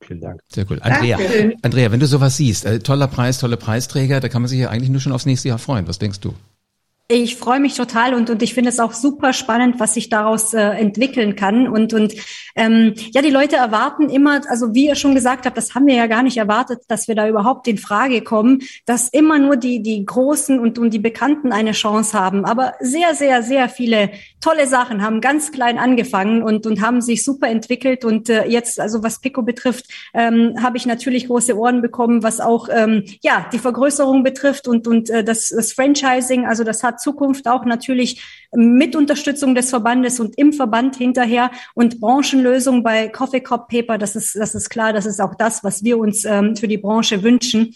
Vielen 0.00 0.20
Dank. 0.20 0.40
Sehr 0.48 0.70
cool. 0.70 0.78
Andrea, 0.82 1.18
Andrea, 1.62 1.90
wenn 1.90 2.00
du 2.00 2.06
sowas 2.06 2.36
siehst, 2.36 2.64
äh, 2.64 2.78
toller 2.78 3.06
Preis, 3.06 3.38
tolle 3.38 3.56
Preisträger, 3.56 4.20
da 4.20 4.28
kann 4.28 4.42
man 4.42 4.48
sich 4.48 4.60
ja 4.60 4.70
eigentlich 4.70 4.90
nur 4.90 5.00
schon 5.00 5.12
aufs 5.12 5.26
nächste 5.26 5.48
Jahr 5.48 5.58
freuen. 5.58 5.88
Was 5.88 5.98
denkst 5.98 6.20
du? 6.20 6.34
Ich 7.06 7.36
freue 7.36 7.60
mich 7.60 7.74
total 7.74 8.14
und, 8.14 8.30
und 8.30 8.42
ich 8.42 8.54
finde 8.54 8.70
es 8.70 8.80
auch 8.80 8.94
super 8.94 9.34
spannend, 9.34 9.78
was 9.78 9.92
sich 9.92 10.08
daraus 10.08 10.54
äh, 10.54 10.62
entwickeln 10.62 11.36
kann. 11.36 11.68
Und, 11.68 11.92
und 11.92 12.14
ähm, 12.56 12.94
ja, 13.12 13.20
die 13.20 13.28
Leute 13.28 13.56
erwarten 13.56 14.08
immer, 14.08 14.40
also 14.48 14.72
wie 14.74 14.86
ihr 14.86 14.94
schon 14.94 15.14
gesagt 15.14 15.44
habt, 15.44 15.58
das 15.58 15.74
haben 15.74 15.86
wir 15.86 15.96
ja 15.96 16.06
gar 16.06 16.22
nicht 16.22 16.38
erwartet, 16.38 16.80
dass 16.88 17.06
wir 17.06 17.14
da 17.14 17.28
überhaupt 17.28 17.68
in 17.68 17.76
Frage 17.76 18.22
kommen, 18.22 18.62
dass 18.86 19.10
immer 19.10 19.38
nur 19.38 19.56
die, 19.56 19.82
die 19.82 20.02
Großen 20.02 20.58
und, 20.58 20.78
und 20.78 20.94
die 20.94 20.98
Bekannten 20.98 21.52
eine 21.52 21.72
Chance 21.72 22.18
haben. 22.18 22.46
Aber 22.46 22.72
sehr, 22.80 23.14
sehr, 23.14 23.42
sehr 23.42 23.68
viele 23.68 24.10
tolle 24.40 24.66
Sachen 24.66 25.02
haben 25.02 25.20
ganz 25.20 25.52
klein 25.52 25.78
angefangen 25.78 26.42
und, 26.42 26.66
und 26.66 26.80
haben 26.80 27.02
sich 27.02 27.22
super 27.22 27.48
entwickelt. 27.48 28.06
Und 28.06 28.30
äh, 28.30 28.46
jetzt, 28.46 28.80
also 28.80 29.02
was 29.02 29.20
Pico 29.20 29.42
betrifft, 29.42 29.90
ähm, 30.14 30.54
habe 30.62 30.78
ich 30.78 30.86
natürlich 30.86 31.26
große 31.26 31.54
Ohren 31.54 31.82
bekommen, 31.82 32.22
was 32.22 32.40
auch 32.40 32.68
ähm, 32.70 33.04
ja 33.22 33.46
die 33.52 33.58
Vergrößerung 33.58 34.22
betrifft 34.22 34.68
und, 34.68 34.86
und 34.86 35.10
äh, 35.10 35.22
das, 35.22 35.50
das 35.50 35.74
Franchising. 35.74 36.46
Also 36.46 36.64
das 36.64 36.82
hat 36.82 36.94
Zukunft 37.04 37.46
auch 37.46 37.64
natürlich 37.64 38.22
mit 38.52 38.96
Unterstützung 38.96 39.54
des 39.54 39.70
Verbandes 39.70 40.18
und 40.18 40.36
im 40.38 40.52
Verband 40.52 40.96
hinterher 40.96 41.50
und 41.74 42.00
Branchenlösung 42.00 42.82
bei 42.82 43.08
Coffee 43.08 43.40
Cup 43.40 43.68
Paper. 43.68 43.98
Das 43.98 44.16
ist, 44.16 44.34
das 44.34 44.54
ist 44.54 44.70
klar. 44.70 44.92
Das 44.92 45.06
ist 45.06 45.20
auch 45.20 45.34
das, 45.34 45.62
was 45.62 45.84
wir 45.84 45.98
uns 45.98 46.24
ähm, 46.24 46.56
für 46.56 46.68
die 46.68 46.78
Branche 46.78 47.22
wünschen 47.22 47.74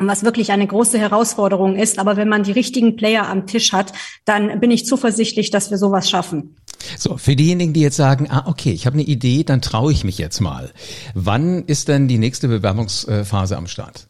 was 0.00 0.22
wirklich 0.22 0.52
eine 0.52 0.66
große 0.66 0.98
Herausforderung 0.98 1.74
ist. 1.76 1.98
Aber 1.98 2.16
wenn 2.16 2.28
man 2.28 2.44
die 2.44 2.52
richtigen 2.52 2.96
Player 2.96 3.28
am 3.28 3.46
Tisch 3.46 3.72
hat, 3.72 3.92
dann 4.24 4.60
bin 4.60 4.70
ich 4.70 4.86
zuversichtlich, 4.86 5.50
dass 5.50 5.70
wir 5.70 5.78
sowas 5.78 6.08
schaffen. 6.08 6.54
So, 6.96 7.16
für 7.16 7.34
diejenigen, 7.34 7.72
die 7.72 7.80
jetzt 7.80 7.96
sagen, 7.96 8.28
ah, 8.30 8.44
okay, 8.46 8.70
ich 8.70 8.86
habe 8.86 8.94
eine 8.94 9.02
Idee, 9.02 9.42
dann 9.42 9.60
traue 9.60 9.92
ich 9.92 10.04
mich 10.04 10.18
jetzt 10.18 10.40
mal. 10.40 10.70
Wann 11.14 11.64
ist 11.64 11.88
denn 11.88 12.06
die 12.06 12.18
nächste 12.18 12.46
Bewerbungsphase 12.46 13.56
am 13.56 13.66
Start? 13.66 14.08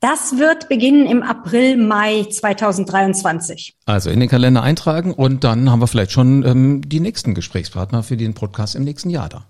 Das 0.00 0.38
wird 0.38 0.68
beginnen 0.68 1.06
im 1.06 1.22
April, 1.22 1.76
Mai 1.76 2.24
2023. 2.24 3.76
Also 3.84 4.10
in 4.10 4.20
den 4.20 4.28
Kalender 4.28 4.62
eintragen 4.62 5.12
und 5.12 5.42
dann 5.42 5.70
haben 5.70 5.80
wir 5.80 5.88
vielleicht 5.88 6.12
schon 6.12 6.44
ähm, 6.46 6.82
die 6.88 7.00
nächsten 7.00 7.34
Gesprächspartner 7.34 8.04
für 8.04 8.16
den 8.16 8.34
Podcast 8.34 8.76
im 8.76 8.84
nächsten 8.84 9.10
Jahr 9.10 9.28
da. 9.28 9.46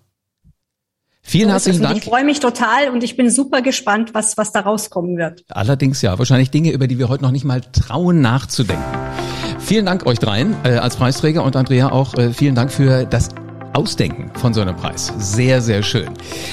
Vielen 1.21 1.49
so 1.49 1.53
herzlichen 1.53 1.83
Dank. 1.83 1.99
Ich 1.99 2.05
freue 2.05 2.25
mich 2.25 2.41
total 2.41 2.89
und 2.89 3.05
ich 3.05 3.15
bin 3.15 3.31
super 3.31 3.61
gespannt, 3.61 4.15
was, 4.15 4.39
was 4.39 4.51
da 4.51 4.61
rauskommen 4.61 5.19
wird. 5.19 5.45
Allerdings 5.51 6.01
ja, 6.01 6.19
wahrscheinlich 6.19 6.51
Dinge, 6.51 6.73
über 6.73 6.87
die 6.87 6.99
wir 6.99 7.11
heute 7.11 7.23
noch 7.23 7.31
nicht 7.31 7.45
mal 7.45 7.61
trauen 7.61 8.23
nachzudenken. 8.23 8.85
Vielen 9.59 9.85
Dank 9.85 10.07
euch 10.07 10.19
dreien 10.19 10.57
äh, 10.65 10.79
als 10.79 10.97
Preisträger 10.97 11.45
und 11.45 11.57
Andrea 11.57 11.93
auch 11.93 12.15
äh, 12.15 12.33
vielen 12.33 12.55
Dank 12.55 12.73
für 12.73 13.05
das 13.05 13.29
ausdenken 13.73 14.31
von 14.35 14.55
so 14.55 14.61
einem 14.61 14.77
Preis. 14.77 15.13
Sehr, 15.19 15.61
sehr 15.61 15.83
schön. 15.83 16.09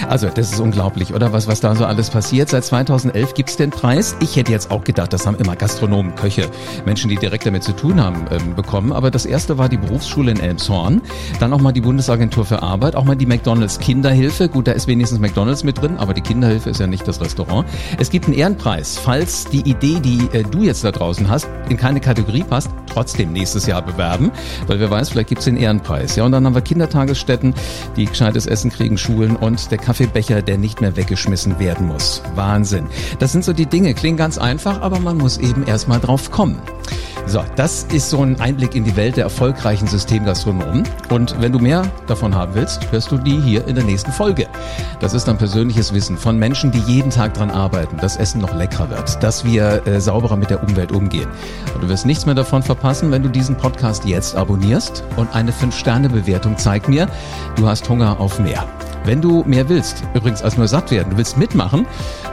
Also, 0.09 0.27
das 0.27 0.51
ist 0.51 0.59
unglaublich, 0.59 1.13
oder? 1.13 1.33
Was, 1.33 1.47
was 1.47 1.59
da 1.59 1.75
so 1.75 1.85
alles 1.85 2.09
passiert. 2.09 2.49
Seit 2.49 2.65
2011 2.65 3.33
gibt's 3.33 3.57
den 3.57 3.69
Preis. 3.69 4.15
Ich 4.19 4.35
hätte 4.35 4.51
jetzt 4.51 4.71
auch 4.71 4.83
gedacht, 4.83 5.13
das 5.13 5.25
haben 5.25 5.37
immer 5.37 5.55
Gastronomen, 5.55 6.15
Köche, 6.15 6.49
Menschen, 6.85 7.09
die 7.09 7.15
direkt 7.15 7.45
damit 7.45 7.63
zu 7.63 7.73
tun 7.73 8.01
haben, 8.01 8.25
ähm, 8.31 8.55
bekommen. 8.55 8.91
Aber 8.91 9.11
das 9.11 9.25
erste 9.25 9.57
war 9.57 9.69
die 9.69 9.77
Berufsschule 9.77 10.31
in 10.31 10.39
Elmshorn. 10.39 11.01
Dann 11.39 11.53
auch 11.53 11.61
mal 11.61 11.71
die 11.71 11.81
Bundesagentur 11.81 12.45
für 12.45 12.61
Arbeit, 12.61 12.95
auch 12.95 13.05
mal 13.05 13.15
die 13.15 13.25
McDonalds 13.25 13.79
Kinderhilfe. 13.79 14.49
Gut, 14.49 14.67
da 14.67 14.71
ist 14.71 14.87
wenigstens 14.87 15.19
McDonalds 15.19 15.63
mit 15.63 15.81
drin, 15.81 15.97
aber 15.97 16.13
die 16.13 16.21
Kinderhilfe 16.21 16.69
ist 16.69 16.79
ja 16.79 16.87
nicht 16.87 17.07
das 17.07 17.21
Restaurant. 17.21 17.67
Es 17.99 18.09
gibt 18.09 18.25
einen 18.25 18.35
Ehrenpreis, 18.35 18.97
falls 18.97 19.45
die 19.45 19.61
Idee, 19.61 19.99
die 19.99 20.29
äh, 20.33 20.43
du 20.43 20.63
jetzt 20.63 20.83
da 20.83 20.91
draußen 20.91 21.29
hast, 21.29 21.47
in 21.69 21.77
keine 21.77 21.99
Kategorie 21.99 22.43
passt, 22.43 22.69
trotzdem 22.91 23.33
nächstes 23.33 23.65
Jahr 23.65 23.81
bewerben, 23.81 24.31
weil 24.67 24.79
wer 24.79 24.89
weiß, 24.89 25.09
vielleicht 25.09 25.29
gibt's 25.29 25.45
den 25.45 25.57
Ehrenpreis. 25.57 26.15
Ja, 26.15 26.23
und 26.25 26.31
dann 26.31 26.45
haben 26.45 26.55
wir 26.55 26.61
Kindertagesstätten, 27.05 27.53
die 27.95 28.05
gescheites 28.05 28.47
Essen 28.47 28.71
kriegen, 28.71 28.97
Schulen 28.97 29.35
und 29.35 29.71
der 29.71 29.77
Kaffeebecher, 29.77 30.41
der 30.41 30.57
nicht 30.57 30.81
mehr 30.81 30.95
weggeschmissen 30.95 31.59
werden 31.59 31.87
muss. 31.87 32.21
Wahnsinn. 32.35 32.87
Das 33.19 33.31
sind 33.31 33.43
so 33.43 33.53
die 33.53 33.65
Dinge, 33.65 33.93
klingen 33.93 34.17
ganz 34.17 34.37
einfach, 34.37 34.81
aber 34.81 34.99
man 34.99 35.17
muss 35.17 35.37
eben 35.37 35.65
erstmal 35.65 35.99
drauf 35.99 36.31
kommen. 36.31 36.61
So, 37.27 37.43
das 37.55 37.83
ist 37.91 38.11
so 38.11 38.21
ein 38.21 38.39
Einblick 38.39 38.75
in 38.75 38.83
die 38.83 38.95
Welt 38.95 39.17
der 39.17 39.23
erfolgreichen 39.23 39.87
Systemgastronomen. 39.87 40.83
Und 41.09 41.41
wenn 41.41 41.51
du 41.51 41.57
mehr 41.57 41.91
davon 42.05 42.35
haben 42.35 42.53
willst, 42.53 42.91
hörst 42.91 43.11
du 43.11 43.17
die 43.17 43.39
hier 43.39 43.67
in 43.67 43.73
der 43.73 43.83
nächsten 43.83 44.11
Folge. 44.11 44.47
Das 44.99 45.15
ist 45.15 45.27
dann 45.27 45.37
persönliches 45.37 45.91
Wissen 45.91 46.17
von 46.17 46.37
Menschen, 46.37 46.71
die 46.71 46.79
jeden 46.79 47.09
Tag 47.09 47.33
dran 47.33 47.49
arbeiten, 47.49 47.97
dass 47.97 48.17
Essen 48.17 48.41
noch 48.41 48.53
leckerer 48.53 48.91
wird, 48.91 49.23
dass 49.23 49.43
wir 49.43 49.87
äh, 49.87 49.99
sauberer 49.99 50.37
mit 50.37 50.51
der 50.51 50.61
Umwelt 50.61 50.91
umgehen. 50.91 51.27
Und 51.73 51.83
du 51.83 51.89
wirst 51.89 52.05
nichts 52.05 52.27
mehr 52.27 52.35
davon 52.35 52.61
verpassen, 52.61 53.09
wenn 53.09 53.23
du 53.23 53.29
diesen 53.29 53.55
Podcast 53.57 54.05
jetzt 54.05 54.35
abonnierst 54.35 55.03
und 55.15 55.33
eine 55.33 55.51
5-Sterne-Bewertung 55.51 56.57
zeigt 56.57 56.89
mir, 56.95 57.07
du 57.55 57.67
hast 57.67 57.87
Hunger 57.89 58.19
auf 58.19 58.39
mehr. 58.39 58.63
Wenn 59.03 59.21
du 59.21 59.43
mehr 59.45 59.69
willst, 59.69 60.03
übrigens 60.15 60.41
als 60.41 60.57
nur 60.57 60.67
satt 60.67 60.89
werden, 60.89 61.11
du 61.11 61.17
willst 61.17 61.37
mitmachen, 61.37 61.85